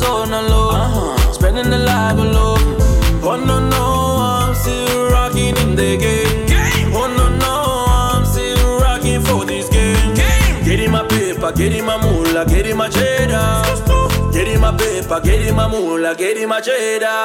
Zone 0.00 0.32
alone, 0.32 1.18
spending 1.32 1.70
the 1.70 1.78
life 1.78 2.18
alone. 2.18 2.64
Oh 3.22 3.36
no 3.36 3.56
no, 3.74 3.84
I'm 4.30 4.54
still 4.54 5.10
rocking 5.10 5.56
in 5.62 5.76
the 5.76 5.96
game. 5.96 6.92
Oh 6.92 7.06
no 7.18 7.26
no, 7.44 7.54
I'm 7.86 8.24
still 8.24 8.80
rocking 8.80 9.20
for 9.20 9.44
this 9.44 9.68
game. 9.68 10.14
Get 10.64 10.80
in 10.80 10.90
my 10.90 11.06
paper, 11.06 11.52
get 11.52 11.72
in 11.72 11.84
my 11.84 11.96
moolah, 12.02 12.44
get 12.46 12.66
in 12.66 12.76
my 12.76 12.88
cheddar. 12.88 13.62
Get 14.32 14.48
in 14.48 14.60
my 14.60 14.72
paper, 14.76 15.20
get 15.20 15.40
in 15.46 15.54
my 15.54 15.68
moolah, 15.68 16.14
get 16.16 16.36
in 16.36 16.48
my 16.48 16.60
cheddar. 16.60 17.16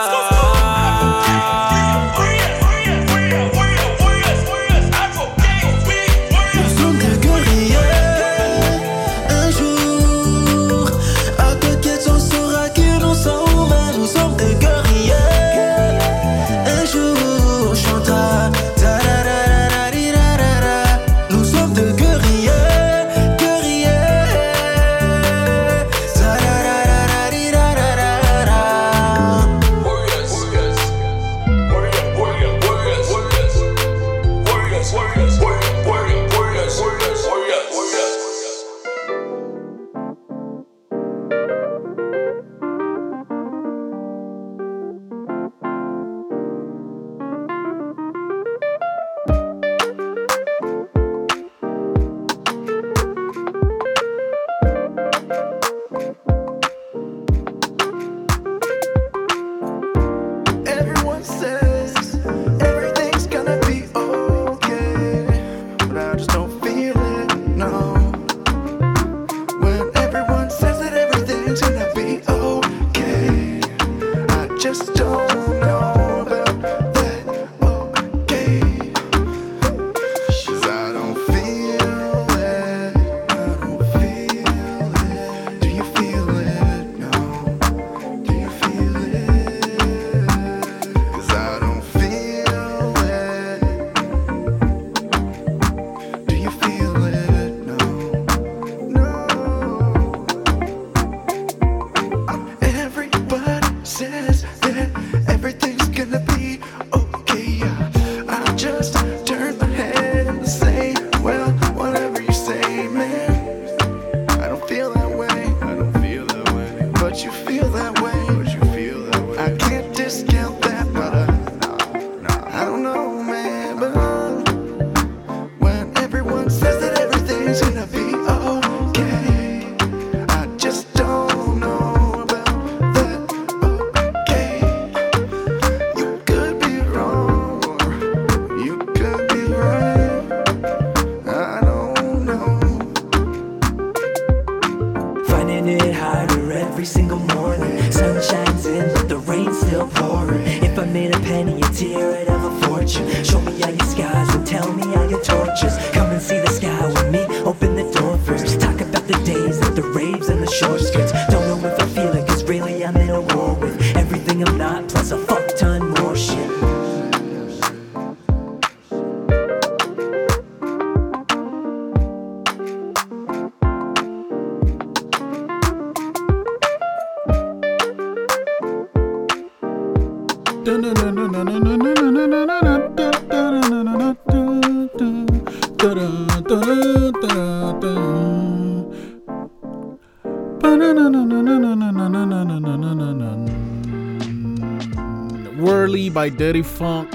Wurli 195.57 196.13
by 196.13 196.29
Dirty 196.29 196.61
Phunk. 196.61 197.11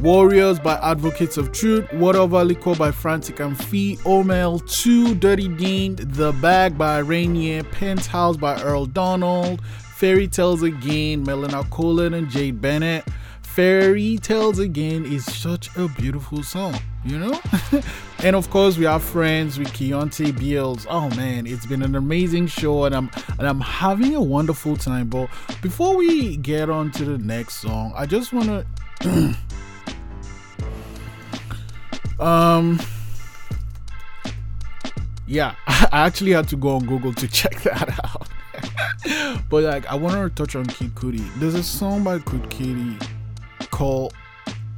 Warriors 0.00 0.58
by 0.58 0.76
Advocates 0.82 1.36
of 1.36 1.52
Truth, 1.52 1.90
Valley 1.90 2.54
Core 2.54 2.74
by 2.74 2.90
Frantik 2.90 3.44
and 3.44 3.62
Phee, 3.64 3.96
Omel 4.04 4.66
2, 4.66 5.14
Dirty 5.16 5.48
Dean, 5.48 5.96
The 5.96 6.32
Bag 6.40 6.78
by 6.78 6.98
Rainier, 6.98 7.64
Penthouse 7.64 8.38
by 8.38 8.62
Earl 8.62 8.86
Donald, 8.86 9.62
Fairy 9.64 10.26
Tales 10.26 10.62
Again, 10.62 11.22
Melina 11.22 11.64
Coolen 11.64 12.14
and 12.14 12.30
Jade 12.30 12.62
Bennett. 12.62 13.04
Fairy 13.42 14.16
Tales 14.18 14.58
Again 14.58 15.04
is 15.04 15.24
such 15.24 15.68
a 15.76 15.86
beautiful 15.88 16.42
song, 16.42 16.78
you 17.04 17.18
know? 17.18 17.40
And 18.24 18.34
of 18.34 18.48
course, 18.48 18.78
we 18.78 18.86
are 18.86 18.98
friends 18.98 19.58
with 19.58 19.68
Keonte 19.68 20.38
Beals. 20.38 20.86
Oh 20.88 21.10
man, 21.10 21.46
it's 21.46 21.66
been 21.66 21.82
an 21.82 21.94
amazing 21.94 22.46
show 22.46 22.84
and 22.84 22.94
I'm 22.94 23.10
and 23.38 23.46
I'm 23.46 23.60
having 23.60 24.14
a 24.14 24.22
wonderful 24.22 24.78
time. 24.78 25.08
But 25.08 25.28
before 25.60 25.94
we 25.94 26.38
get 26.38 26.70
on 26.70 26.90
to 26.92 27.04
the 27.04 27.18
next 27.18 27.56
song, 27.56 27.92
I 27.94 28.06
just 28.06 28.32
wanna 28.32 28.64
um 32.18 32.80
yeah 35.26 35.54
i 35.66 36.06
actually 36.06 36.30
had 36.30 36.48
to 36.48 36.56
go 36.56 36.76
on 36.76 36.86
google 36.86 37.12
to 37.12 37.26
check 37.40 37.60
that 37.62 37.90
out 38.04 38.28
but 39.50 39.64
like 39.64 39.84
i 39.86 39.94
want 39.94 40.14
to 40.14 40.30
touch 40.30 40.54
on 40.54 40.64
kid 40.66 40.94
cudi 40.94 41.24
there's 41.40 41.54
a 41.54 41.62
song 41.62 42.04
by 42.04 42.18
kid 42.20 42.42
cudi 42.44 43.08
called 43.70 44.14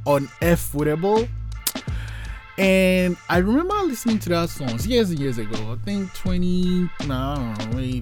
uneffable 0.05 1.27
and 2.57 3.15
i 3.29 3.37
remember 3.37 3.75
listening 3.83 4.19
to 4.19 4.29
that 4.29 4.49
song 4.49 4.79
years 4.79 5.09
and 5.11 5.19
years 5.19 5.37
ago. 5.37 5.71
I 5.71 5.75
think 5.85 6.13
20 6.13 6.89
no, 7.07 7.15
i 7.15 7.55
don't 7.59 7.75
know 7.75 8.01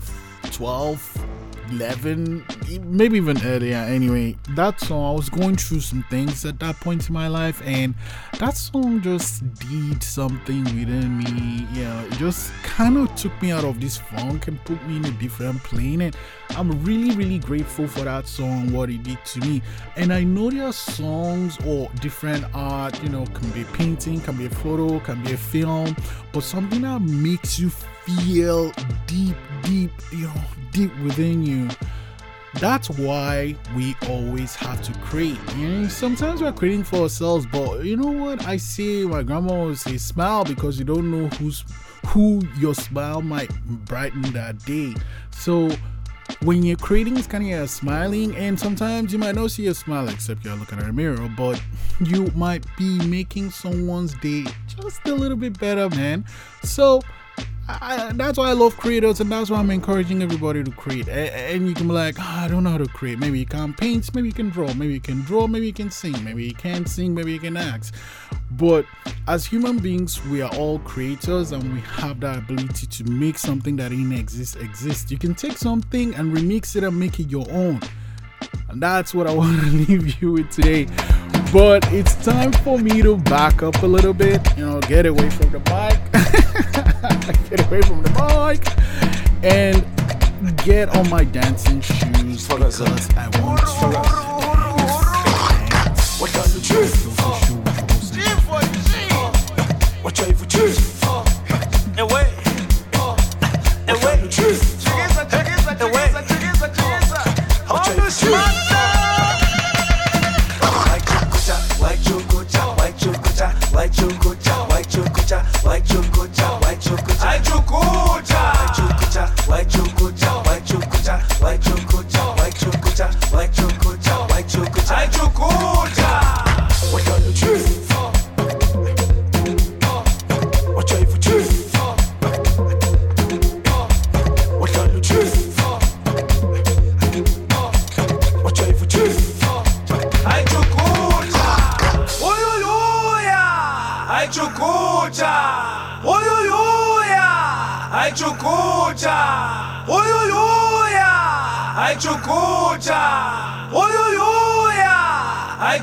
12 0.52 1.26
11 1.72 2.46
maybe 2.84 3.18
even 3.18 3.42
earlier. 3.46 3.78
Anyway 3.78 4.36
that 4.56 4.80
song 4.80 5.14
i 5.14 5.16
was 5.16 5.30
going 5.30 5.56
through 5.56 5.80
some 5.80 6.04
things 6.10 6.46
at 6.46 6.60
that 6.60 6.80
point 6.80 7.08
in 7.08 7.14
my 7.14 7.28
life 7.28 7.62
and 7.66 7.96
that 8.40 8.56
song 8.56 9.02
just 9.02 9.44
did 9.60 10.02
something 10.04 10.64
within 10.64 11.18
me. 11.18 11.68
You 11.74 11.84
know 11.84 12.06
it 12.06 12.14
just 12.14 12.52
kind 12.64 12.98
of 12.98 13.14
took 13.16 13.40
me 13.42 13.52
out 13.52 13.64
of 13.64 13.80
this 13.80 13.98
funk 13.98 14.48
and 14.48 14.64
put 14.66 14.86
me 14.88 14.98
in 14.98 15.06
a 15.06 15.12
different 15.12 15.64
plane 15.64 16.02
and 16.02 16.16
i'm 16.52 16.72
really 16.84 17.16
really 17.16 17.40
grateful 17.40 17.88
for 17.88 18.02
that 18.02 18.28
song 18.28 18.72
what 18.72 18.90
it 18.90 19.04
did 19.04 19.24
to 19.26 19.40
me. 19.42 19.62
And 19.96 20.14
i 20.14 20.24
know 20.24 20.50
there 20.50 20.68
are 20.68 20.74
songs 20.74 21.58
or 21.66 21.90
different 22.02 22.46
art 22.54 23.02
you 23.04 23.10
know 23.10 23.26
can 23.28 23.50
be 23.52 23.64
painting 23.74 24.22
can 24.22 24.38
be 24.38 24.46
a 24.46 24.50
photo 24.50 25.00
can 25.00 25.24
be 25.24 25.34
a 25.34 25.38
film 25.38 25.96
but 26.32 26.44
something 26.44 26.82
that 26.82 27.02
makes 27.02 27.60
you 27.60 27.72
feel 28.06 28.72
deep 29.08 29.36
deep 29.64 29.92
you 30.12 30.28
know 30.28 30.42
deep 30.72 30.92
within 31.04 31.44
you 31.44 31.68
that's 32.60 32.90
why 32.90 33.56
we 33.76 33.96
always 34.08 34.56
have 34.56 34.82
to 34.84 34.94
create. 35.00 35.38
You 35.58 35.68
know, 35.68 35.88
sometimes 35.88 36.42
we're 36.42 36.54
creating 36.54 36.84
for 36.84 37.02
ourselves, 37.02 37.46
but 37.46 37.84
you 37.84 37.98
know 37.98 38.12
what? 38.12 38.46
I 38.48 38.58
say 38.58 39.04
my 39.04 39.24
grandma 39.24 39.66
would 39.66 39.78
say 39.78 39.98
smile 39.98 40.46
because 40.46 40.80
you 40.80 40.86
don't 40.86 41.12
know 41.12 41.28
who's 41.36 41.66
who 42.08 42.42
your 42.58 42.74
smile 42.74 43.22
might 43.22 43.50
brighten 43.86 44.22
that 44.34 44.64
day. 44.66 44.94
So 45.32 45.70
when 46.44 46.64
you're 46.64 46.78
creating, 46.78 47.18
it's 47.18 47.28
kind 47.28 47.44
of 47.44 47.50
you're 47.50 47.68
smiling, 47.68 48.36
and 48.36 48.60
sometimes 48.60 49.12
you 49.12 49.20
might 49.20 49.36
not 49.36 49.52
see 49.52 49.68
a 49.68 49.74
smile 49.74 50.08
except 50.08 50.46
you're 50.46 50.56
looking 50.56 50.80
at 50.80 50.90
a 50.90 50.94
mirror, 50.94 51.30
but 51.36 51.62
you 52.00 52.32
might 52.36 52.66
be 52.78 53.06
making 53.08 53.52
someone's 53.52 54.14
day 54.16 54.46
just 54.68 55.06
a 55.08 55.14
little 55.14 55.38
bit 55.38 55.60
better, 55.60 55.90
man. 55.90 56.26
So 56.64 57.02
I, 57.68 58.12
that's 58.14 58.38
why 58.38 58.50
I 58.50 58.54
love 58.54 58.78
creators, 58.78 59.20
and 59.22 59.32
that's 59.32 59.50
why 59.50 59.58
I'm 59.58 59.72
encouraging 59.72 60.22
everybody 60.22 60.64
to 60.64 60.72
create. 60.72 61.08
And, 61.10 61.68
you 61.68 61.74
can 61.74 61.88
be 61.88 61.94
like, 61.94 62.16
"Ah, 62.20 62.46
I 62.46 62.48
don't 62.48 62.64
know 62.64 62.70
how 62.70 62.78
to 62.78 62.88
create. 62.88 63.18
Maybe 63.18 63.40
you 63.40 63.46
can't 63.46 63.76
paint, 63.76 64.14
maybe 64.14 64.28
you 64.28 64.34
can 64.34 64.50
draw, 64.50 64.72
maybe 64.74 64.94
you 64.94 65.00
can 65.00 65.22
draw, 65.22 65.48
maybe 65.48 65.66
you 65.66 65.74
can 65.74 65.90
sing, 65.90 66.24
maybe 66.24 66.46
you 66.46 66.54
can't 66.54 66.88
sing, 66.88 67.16
maybe 67.16 67.34
you 67.34 67.40
can 67.40 67.58
act. 67.58 67.94
But 68.52 68.86
as 69.28 69.46
human 69.46 69.80
beings, 69.80 70.24
we 70.26 70.42
are 70.42 70.54
all 70.56 70.80
creators, 70.80 71.52
and 71.52 71.74
we 71.74 71.80
have 71.82 72.20
that 72.20 72.38
ability 72.38 72.86
to 72.86 73.04
make 73.06 73.38
something 73.38 73.76
that 73.78 73.90
didn't 73.90 74.14
exist 74.14 74.58
exist. 74.58 75.10
You 75.10 75.18
can 75.18 75.34
take 75.34 75.58
something 75.58 76.14
and 76.16 76.36
remix 76.36 76.76
it 76.76 76.84
and 76.84 77.00
make 77.00 77.20
it 77.20 77.30
your 77.30 77.48
own, 77.50 77.82
and 78.70 78.82
that's 78.82 79.16
what 79.16 79.26
I 79.26 79.34
want 79.42 79.60
to 79.62 79.68
leave 79.68 80.22
you 80.22 80.34
with 80.34 80.52
today. 80.52 80.88
But 81.52 81.92
it's 81.92 82.16
time 82.24 82.52
for 82.52 82.78
me 82.78 83.02
to 83.02 83.18
back 83.18 83.64
up 83.64 83.82
a 83.82 83.88
little 83.88 84.14
bit, 84.14 84.42
you 84.58 84.66
know, 84.66 84.82
get 84.82 85.06
away 85.06 85.30
from 85.32 85.52
the 85.52 85.60
mic. 85.72 87.12
get 87.50 87.66
away 87.66 87.82
from 87.82 88.04
the 88.04 88.10
mic 88.22 88.62
and 89.44 89.84
get 90.64 90.90
on 90.96 91.10
my 91.10 91.24
dancing 91.24 91.82
shoes 91.82 92.48
because 92.48 92.80
I 92.82 93.28
want 93.42 93.62
to. 93.62 93.66
What 96.22 96.36
are 96.36 96.48
the 96.48 96.62
truth? 96.62 97.06
What 100.04 100.20
are 100.20 100.32
the 100.34 100.46
truth? 100.46 101.04
And 101.98 102.35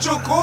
machucó. 0.02 0.41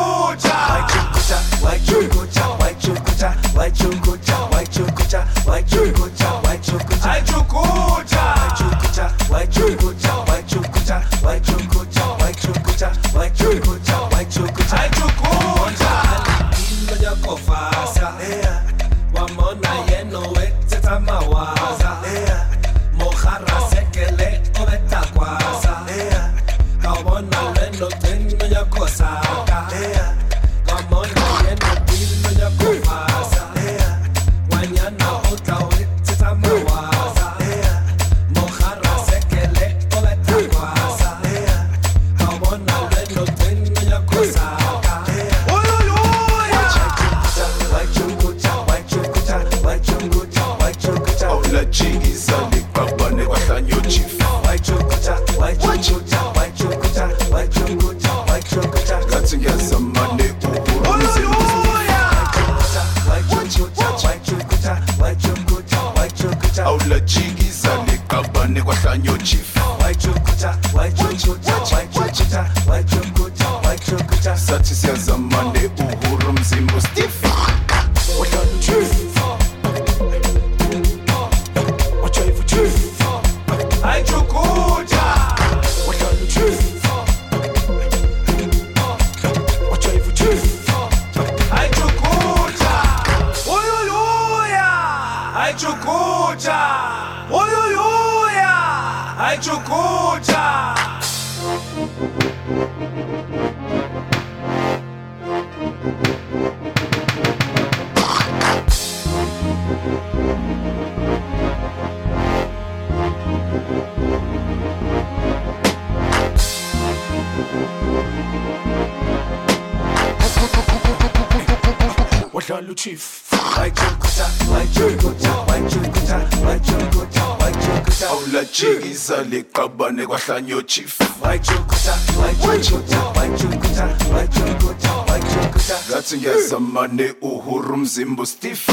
Liqabane 130.29 130.41
kwahlanyo 130.49 130.61
chief 130.61 130.99
wayichukucha 131.21 131.93
wayichukucha 132.21 133.03
wayichukucha 133.15 133.83
wayichukucha 134.13 134.93
wayichukucha 135.11 135.75
ngathi 135.89 136.17
ngiyazamane 136.17 137.13
uhuru 137.21 137.77
mzimba 137.77 138.23
ustif 138.23 138.68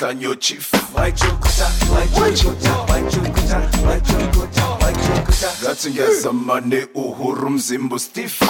liqabane 0.00 0.20
kwahlanyo 0.20 0.34
chief 0.34 0.72
wayichukucha 0.94 1.70
wayichukucha 1.94 2.72
wayichukucha 2.88 3.56
wayichukucha 3.86 4.66
wayichukucha 4.82 5.48
ngathi 5.62 5.90
ngiyazamane 5.90 6.86
uhuru 6.94 7.50
mzimba 7.50 7.96
ustif 7.96 8.40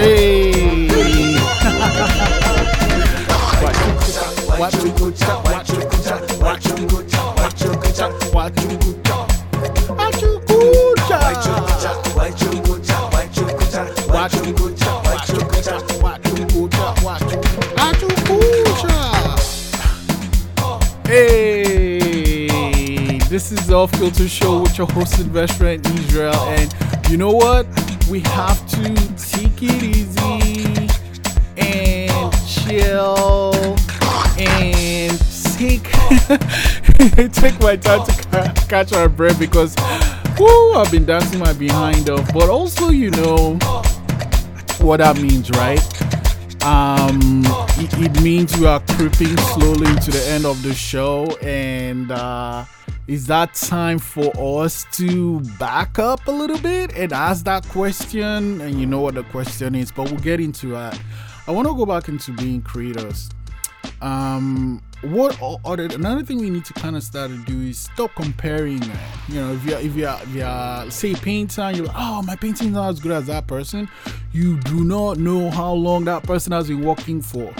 Hey. 0.00 0.52
Wachukucha, 3.62 4.22
wachukucha, 4.58 5.41
the 24.14 24.28
Show 24.28 24.62
with 24.62 24.76
your 24.78 24.86
host 24.88 25.18
and 25.20 25.32
best 25.32 25.56
friend 25.58 25.84
Israel, 25.86 26.34
and 26.34 26.72
you 27.10 27.16
know 27.16 27.30
what? 27.30 27.66
We 28.10 28.20
have 28.20 28.66
to 28.70 28.94
take 29.16 29.62
it 29.62 29.82
easy 29.82 30.88
and 31.56 32.32
chill 32.46 33.52
and 34.38 35.18
take 35.56 35.82
take 37.32 37.60
my 37.60 37.76
time 37.76 38.04
to 38.06 38.28
ca- 38.30 38.54
catch 38.68 38.92
our 38.92 39.08
breath 39.08 39.38
because 39.38 39.74
woo, 40.38 40.74
I've 40.74 40.90
been 40.90 41.04
dancing 41.04 41.38
my 41.38 41.52
behind 41.52 42.10
off. 42.10 42.32
But 42.32 42.48
also, 42.48 42.90
you 42.90 43.10
know 43.10 43.54
what 44.80 44.98
that 44.98 45.18
means, 45.20 45.50
right? 45.50 45.82
Um, 46.64 47.42
it, 47.78 47.92
it 47.98 48.22
means 48.22 48.56
we 48.58 48.66
are 48.66 48.80
creeping 48.90 49.36
slowly 49.38 49.94
to 50.00 50.10
the 50.10 50.24
end 50.28 50.44
of 50.44 50.62
the 50.62 50.74
show, 50.74 51.26
and 51.42 52.10
uh, 52.10 52.64
is 53.06 53.26
that 53.26 53.54
time 53.54 53.98
for 53.98 54.32
us 54.62 54.86
to 54.92 55.40
back 55.58 55.98
up 55.98 56.26
a 56.26 56.30
little 56.30 56.58
bit 56.58 56.96
and 56.96 57.12
ask 57.12 57.44
that 57.44 57.68
question? 57.68 58.60
And 58.60 58.78
you 58.78 58.86
know 58.86 59.00
what 59.00 59.14
the 59.14 59.24
question 59.24 59.74
is, 59.74 59.90
but 59.90 60.10
we'll 60.10 60.20
get 60.20 60.40
into 60.40 60.68
that. 60.68 60.98
I 61.46 61.50
want 61.50 61.66
to 61.68 61.74
go 61.74 61.84
back 61.84 62.08
into 62.08 62.32
being 62.32 62.62
creators 62.62 63.30
um 64.02 64.82
what 65.02 65.36
another 65.40 66.22
thing 66.22 66.38
we 66.38 66.50
need 66.50 66.64
to 66.64 66.72
kind 66.74 66.96
of 66.96 67.02
start 67.02 67.30
to 67.30 67.36
do 67.44 67.60
is 67.60 67.78
stop 67.78 68.14
comparing 68.14 68.82
you 69.28 69.34
know 69.34 69.52
if 69.52 69.64
you're 69.64 69.78
if 69.78 69.96
you're, 69.96 70.16
if 70.22 70.28
you're 70.34 70.90
say 70.90 71.14
painter 71.14 71.70
you're 71.72 71.86
like 71.86 71.96
oh 71.98 72.22
my 72.22 72.36
painting's 72.36 72.72
not 72.72 72.90
as 72.90 73.00
good 73.00 73.12
as 73.12 73.26
that 73.26 73.46
person 73.46 73.88
you 74.32 74.58
do 74.60 74.84
not 74.84 75.18
know 75.18 75.50
how 75.50 75.72
long 75.72 76.04
that 76.04 76.22
person 76.22 76.52
has 76.52 76.68
been 76.68 76.84
working 76.84 77.20
for 77.20 77.52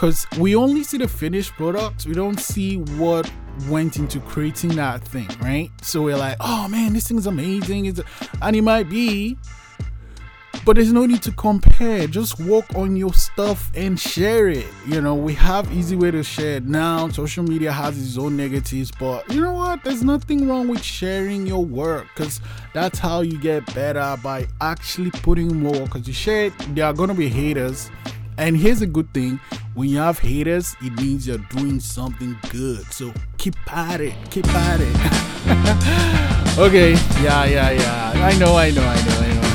because 0.00 0.26
we 0.38 0.56
only 0.56 0.82
see 0.82 0.96
the 0.96 1.06
finished 1.06 1.52
product 1.52 2.06
we 2.06 2.14
don't 2.14 2.40
see 2.40 2.78
what 2.96 3.30
went 3.68 3.98
into 3.98 4.18
creating 4.20 4.70
that 4.70 5.06
thing 5.06 5.28
right? 5.42 5.70
So 5.82 6.00
we're 6.00 6.16
like 6.16 6.38
oh 6.40 6.68
man 6.68 6.94
this 6.94 7.08
thing's 7.08 7.26
amazing. 7.26 7.84
It's 7.84 8.00
and 8.40 8.56
it 8.56 8.62
might 8.62 8.88
be 8.88 9.36
but 10.64 10.76
there's 10.76 10.92
no 10.92 11.06
need 11.06 11.22
to 11.22 11.32
compare. 11.32 12.06
Just 12.06 12.38
work 12.40 12.66
on 12.74 12.94
your 12.94 13.14
stuff 13.14 13.70
and 13.74 13.98
share 13.98 14.48
it. 14.48 14.66
You 14.86 15.02
know 15.02 15.14
we 15.14 15.34
have 15.34 15.70
easy 15.70 15.96
way 15.96 16.10
to 16.12 16.22
share 16.22 16.56
it 16.56 16.64
now. 16.64 17.08
Social 17.10 17.44
media 17.44 17.70
has 17.70 18.02
its 18.02 18.16
own 18.16 18.38
negatives 18.38 18.90
but 18.90 19.30
you 19.30 19.42
know 19.42 19.52
what? 19.52 19.84
There's 19.84 20.02
nothing 20.02 20.48
wrong 20.48 20.68
with 20.68 20.82
sharing 20.82 21.46
your 21.46 21.62
work 21.62 22.06
because 22.14 22.40
that's 22.72 22.98
how 22.98 23.20
you 23.20 23.38
get 23.38 23.66
better 23.74 24.16
by 24.22 24.46
actually 24.62 25.10
putting 25.10 25.60
more 25.60 25.84
because 25.84 26.08
you 26.08 26.14
share 26.14 26.46
it 26.46 26.54
there 26.74 26.86
are 26.86 26.94
gonna 26.94 27.12
be 27.12 27.28
haters 27.28 27.90
and 28.40 28.56
here's 28.56 28.80
a 28.80 28.86
good 28.86 29.12
thing. 29.12 29.38
When 29.74 29.90
you 29.90 29.98
have 29.98 30.18
haters 30.18 30.74
it 30.80 30.94
means 30.94 31.26
you're 31.26 31.46
doing 31.50 31.78
something 31.78 32.36
good. 32.48 32.84
So 32.92 33.12
keep 33.36 33.54
at 33.70 34.00
it. 34.00 34.14
Keep 34.30 34.48
at 34.48 34.80
it. 34.80 34.96
Okay. 36.58 36.92
Yeah 37.22 37.44
yeah 37.44 37.70
yeah. 37.70 38.26
I 38.26 38.36
know 38.38 38.56
i 38.56 38.70
know 38.70 38.82
i 38.82 38.96
know 39.06 39.16
i 39.20 39.32
know. 39.34 39.50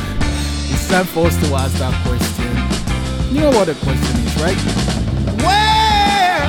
It's 0.73 0.87
time 0.87 1.05
for 1.05 1.27
us 1.27 1.35
to 1.41 1.53
ask 1.53 1.77
that 1.77 1.93
question. 2.05 3.35
You 3.35 3.41
know 3.41 3.51
what 3.51 3.65
the 3.67 3.75
question 3.75 4.15
is, 4.25 4.35
right? 4.41 4.57
Where 5.43 6.45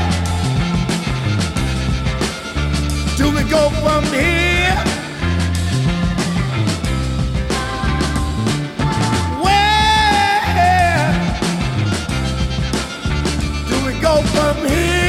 do 3.17 3.35
we 3.35 3.51
go 3.51 3.71
from 3.83 4.05
here? 4.05 4.56
Go 14.07 14.23
from 14.23 14.69
here? 14.69 15.06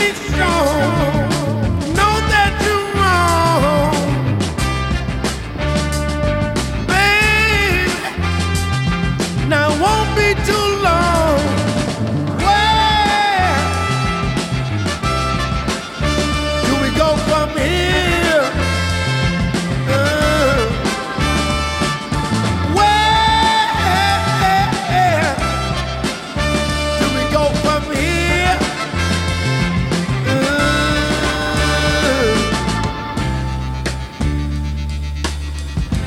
me 0.00 0.14
strong. 0.14 1.19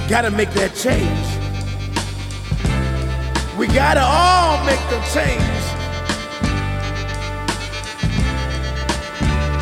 Gotta 0.09 0.29
make 0.31 0.51
that 0.51 0.75
change. 0.75 1.27
We 3.57 3.67
gotta 3.67 4.01
all 4.01 4.63
make 4.65 4.81
the 4.89 4.99
change. 5.13 5.63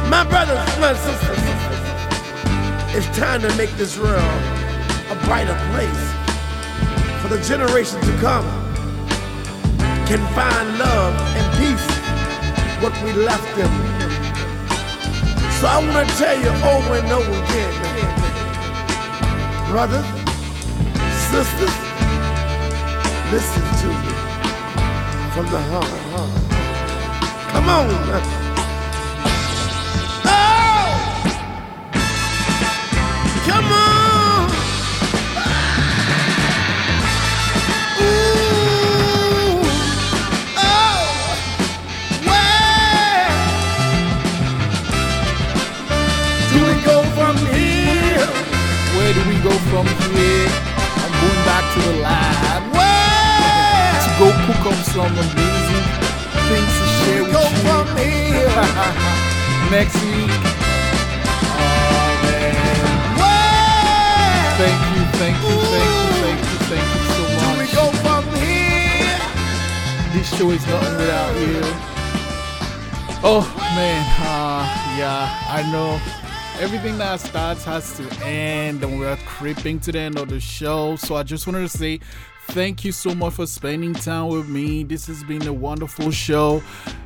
My 0.10 0.24
brothers, 0.24 0.60
my 0.80 0.94
sisters, 0.94 1.40
it's 2.96 3.18
time 3.18 3.42
to 3.42 3.56
make 3.56 3.72
this 3.78 3.98
world 3.98 4.22
a 5.10 5.16
brighter 5.26 5.58
place 5.72 6.04
for 7.22 7.28
the 7.28 7.42
generations 7.48 8.06
to 8.06 8.18
come. 8.18 8.46
Can 10.08 10.20
find 10.36 10.78
love 10.78 11.16
and 11.38 11.58
peace 11.58 11.88
what 12.82 12.94
we 13.04 13.14
left 13.14 13.56
them. 13.56 13.72
So 15.60 15.68
I 15.68 15.78
want 15.86 16.10
to 16.10 16.16
tell 16.18 16.36
you 16.36 16.50
over 16.50 16.96
and 16.96 17.12
over 17.12 17.32
again, 17.32 17.74
brothers, 19.70 20.21
sisters, 21.32 21.76
listen 23.32 23.64
to 23.80 23.88
me 23.88 24.14
from 25.32 25.46
the 25.46 25.62
heart. 25.72 25.88
Come 27.54 27.70
on. 27.70 28.41
To 51.74 51.80
the 51.88 51.96
lab. 52.04 52.62
Where 52.76 53.96
to 54.04 54.10
go 54.20 54.28
cook 54.46 54.64
up 54.72 54.80
some 54.92 55.12
amazing 55.12 55.88
things 56.48 56.72
to 56.80 56.86
share 57.00 57.24
with 57.24 57.34
go 57.34 57.44
you. 57.48 57.64
from 57.64 57.86
here? 57.98 58.52
Next 59.72 59.96
week. 60.04 60.32
Oh 61.56 62.12
man. 62.24 62.56
Where 63.20 64.44
Thank 64.62 64.82
you, 64.94 65.02
thank 65.22 65.38
you, 65.42 65.56
thank 65.74 65.90
you, 65.96 66.12
thank 66.22 66.40
you, 66.44 66.58
thank 66.70 66.88
you 66.94 67.02
so 67.16 67.22
do 67.42 67.48
we 67.60 67.66
go 67.74 67.86
from 68.04 68.24
here? 68.36 69.18
This 70.14 70.28
show 70.38 70.50
is 70.52 70.66
nothing 70.68 70.98
without 70.98 71.34
you. 71.40 71.62
Oh 73.24 73.46
man, 73.76 74.04
uh, 74.20 74.66
yeah, 75.00 75.30
I 75.48 75.64
know. 75.72 76.21
Everything 76.62 77.00
that 77.00 77.20
starts 77.20 77.64
has 77.64 77.98
to 77.98 78.04
end, 78.24 78.84
and 78.84 79.00
we're 79.00 79.18
creeping 79.26 79.80
to 79.80 79.92
the 79.92 79.98
end 79.98 80.20
of 80.20 80.30
the 80.30 80.40
show. 80.40 80.96
So 80.96 81.16
I 81.16 81.24
just 81.24 81.48
wanted 81.48 81.62
to 81.62 81.76
say 81.76 82.00
thank 82.50 82.86
you 82.86 82.92
so 82.92 83.16
much 83.16 83.34
for 83.34 83.48
spending 83.48 83.96
time 83.96 84.28
with 84.28 84.48
me. 84.48 84.84
This 84.84 85.08
has 85.08 85.24
been 85.24 85.48
a 85.48 85.54
wonderful 85.54 86.12
show. 86.12 86.62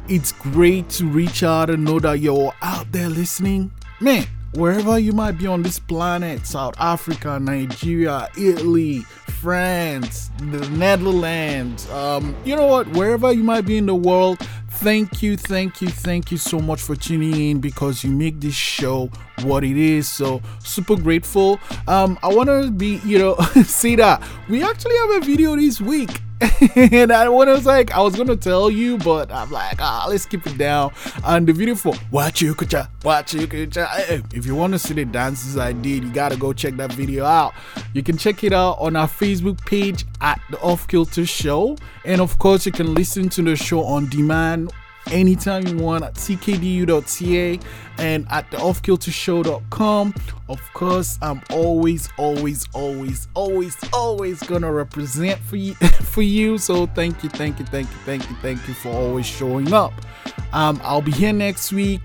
It's 0.10 0.34
great 0.34 0.90
to 0.90 1.06
reach 1.06 1.42
out 1.42 1.70
and 1.70 1.86
know 1.86 2.00
that 2.02 2.20
you're 2.20 2.54
out 2.62 2.92
there 2.92 3.08
listening. 3.08 3.72
Man, 4.02 4.28
wherever 4.56 5.00
you 5.00 5.14
might 5.14 5.38
be 5.38 5.48
on 5.48 5.64
this 5.64 5.80
planet 5.80 6.46
South 6.46 6.76
Africa, 6.78 7.40
Nigeria, 7.40 8.28
Italy, 8.38 9.00
France, 9.40 10.32
the 10.38 10.68
Netherlands, 10.72 11.90
um, 11.92 12.36
you 12.44 12.58
know 12.58 12.68
what, 12.68 12.90
wherever 12.90 13.32
you 13.32 13.44
might 13.44 13.66
be 13.66 13.78
in 13.78 13.86
the 13.86 13.96
world, 13.96 14.38
thank 14.78 15.22
you, 15.22 15.38
thank 15.38 15.82
you, 15.82 15.88
thank 15.88 16.32
you 16.32 16.38
so 16.38 16.60
much 16.60 16.82
for 16.82 16.96
tuning 16.96 17.50
in 17.50 17.60
because 17.60 18.04
you 18.04 18.12
make 18.12 18.40
this 18.40 18.54
show 18.54 19.10
what 19.44 19.64
it 19.64 19.78
is. 19.78 20.08
So, 20.08 20.42
super 20.60 20.96
grateful. 20.96 21.60
Um, 21.88 22.20
I 22.24 22.34
want 22.34 22.50
to 22.50 22.72
be, 22.72 23.00
you 23.06 23.18
know, 23.18 23.36
see 23.64 23.96
that 23.96 24.22
we 24.50 24.64
actually 24.64 24.96
have 24.98 25.10
a 25.12 25.26
video 25.26 25.56
this 25.56 25.82
week. 25.82 26.22
and 26.76 27.14
I 27.14 27.30
was 27.30 27.66
like, 27.66 27.92
I 27.92 28.02
was 28.02 28.16
gonna 28.16 28.36
tell 28.36 28.70
you, 28.70 28.98
but 28.98 29.32
I'm 29.32 29.50
like, 29.52 29.82
ah, 29.82 30.06
let's 30.10 30.26
keep 30.26 30.46
it 30.46 30.58
down. 30.58 30.94
And 31.24 31.48
the 31.48 31.54
video 31.54 31.76
for 31.76 31.94
Watch 32.12 32.42
You 32.42 32.54
Kucha, 32.54 32.90
Watch 33.04 33.34
You 33.34 33.48
Kucha. 33.48 34.34
If 34.34 34.46
you 34.46 34.54
want 34.54 34.74
to 34.74 34.80
see 34.80 34.94
the 34.94 35.06
dances 35.06 35.58
I 35.58 35.72
did, 35.72 36.04
you 36.04 36.12
gotta 36.12 36.36
go 36.36 36.52
check 36.52 36.76
that 36.76 36.92
video 36.92 37.24
out. 37.24 37.54
You 37.94 38.04
can 38.04 38.18
check 38.18 38.44
it 38.44 38.52
out 38.52 38.78
on 38.80 38.98
our 38.98 39.08
Facebook 39.08 39.64
page 39.66 40.04
at 40.20 40.42
the 40.50 40.60
Off 40.60 40.88
Kilter 40.88 41.26
Show. 41.26 41.78
And 42.04 42.20
of 42.20 42.38
course, 42.38 42.66
you 42.66 42.74
can 42.74 42.94
listen 42.94 43.30
to 43.30 43.42
the 43.42 43.56
show 43.56 43.84
on 43.84 44.10
demand 44.10 44.74
anytime 45.12 45.68
you 45.68 45.78
want 45.78 46.04
at 46.04 46.16
ckdu.ca 46.16 47.60
and 47.98 48.28
at 48.30 48.50
the 48.52 48.58
offkiltershow.com. 48.58 50.14
Of 50.48 50.62
course, 50.74 51.18
I'm 51.22 51.42
always, 51.52 52.10
always, 52.18 52.68
always, 52.74 53.28
always, 53.34 53.78
always 53.94 54.44
gonna 54.44 54.72
represent 54.72 55.40
for 55.40 55.56
you 55.56 55.74
for 56.02 56.22
you. 56.22 56.58
So 56.58 56.88
thank 56.88 57.24
you, 57.24 57.30
thank 57.30 57.60
you, 57.60 57.66
thank 57.66 57.90
you, 57.90 57.98
thank 58.06 58.30
you, 58.30 58.36
thank 58.42 58.68
you 58.68 58.74
for 58.74 58.90
always 58.90 59.26
showing 59.26 59.74
up. 59.74 59.94
Um, 60.54 60.80
I'll 60.84 61.02
be 61.02 61.12
here 61.12 61.34
next 61.34 61.72
week 61.74 62.02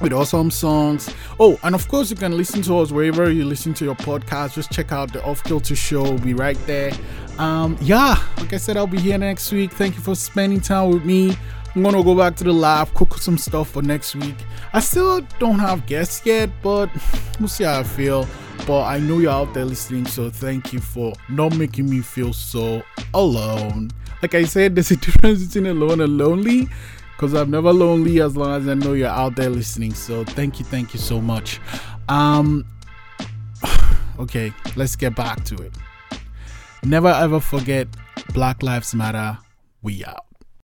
with 0.00 0.12
awesome 0.12 0.50
songs. 0.50 1.12
Oh, 1.40 1.58
and 1.62 1.74
of 1.74 1.88
course, 1.88 2.10
you 2.10 2.16
can 2.16 2.36
listen 2.36 2.62
to 2.62 2.78
us 2.78 2.92
wherever 2.92 3.30
you 3.30 3.44
listen 3.44 3.74
to 3.74 3.84
your 3.84 3.96
podcast. 3.96 4.54
Just 4.54 4.70
check 4.70 4.92
out 4.92 5.12
the 5.12 5.22
Off 5.24 5.42
Kilter 5.44 5.76
Show. 5.76 6.02
We'll 6.02 6.18
be 6.18 6.34
right 6.34 6.58
there. 6.66 6.92
Um, 7.38 7.78
yeah, 7.80 8.22
like 8.38 8.52
I 8.52 8.56
said, 8.56 8.76
I'll 8.76 8.86
be 8.86 8.98
here 8.98 9.18
next 9.18 9.52
week. 9.52 9.72
Thank 9.72 9.94
you 9.94 10.00
for 10.00 10.14
spending 10.14 10.60
time 10.60 10.90
with 10.90 11.04
me. 11.04 11.36
I'm 11.74 11.82
gonna 11.82 12.02
go 12.02 12.16
back 12.16 12.36
to 12.36 12.44
the 12.44 12.52
lab, 12.52 12.92
cook 12.94 13.18
some 13.18 13.38
stuff 13.38 13.70
for 13.70 13.82
next 13.82 14.16
week. 14.16 14.36
I 14.72 14.80
still 14.80 15.20
don't 15.38 15.58
have 15.58 15.86
guests 15.86 16.24
yet, 16.24 16.50
but 16.62 16.90
we'll 17.38 17.48
see 17.48 17.64
how 17.64 17.80
I 17.80 17.82
feel. 17.82 18.26
But 18.66 18.84
I 18.84 18.98
know 18.98 19.18
you're 19.18 19.30
out 19.30 19.54
there 19.54 19.64
listening, 19.64 20.06
so 20.06 20.30
thank 20.30 20.72
you 20.72 20.80
for 20.80 21.12
not 21.28 21.56
making 21.56 21.88
me 21.88 22.00
feel 22.00 22.32
so 22.32 22.82
alone. 23.14 23.90
Like 24.22 24.34
I 24.34 24.44
said, 24.44 24.74
there's 24.76 24.90
a 24.90 24.96
difference 24.96 25.46
between 25.46 25.66
alone 25.66 26.00
and 26.00 26.18
lonely 26.18 26.68
because 27.16 27.34
I'm 27.34 27.50
never 27.50 27.72
lonely 27.72 28.20
as 28.20 28.36
long 28.36 28.60
as 28.60 28.68
I 28.68 28.74
know 28.74 28.92
you're 28.92 29.08
out 29.08 29.36
there 29.36 29.50
listening. 29.50 29.94
So 29.94 30.24
thank 30.24 30.58
you, 30.58 30.64
thank 30.64 30.94
you 30.94 31.00
so 31.00 31.20
much. 31.20 31.60
Um, 32.08 32.64
okay, 34.18 34.52
let's 34.76 34.96
get 34.96 35.14
back 35.14 35.44
to 35.44 35.56
it. 35.56 35.72
Never 36.84 37.08
ever 37.08 37.40
forget 37.40 37.88
Black 38.32 38.62
Lives 38.62 38.94
Matter. 38.94 39.38
We 39.82 40.04
out. 40.04 40.27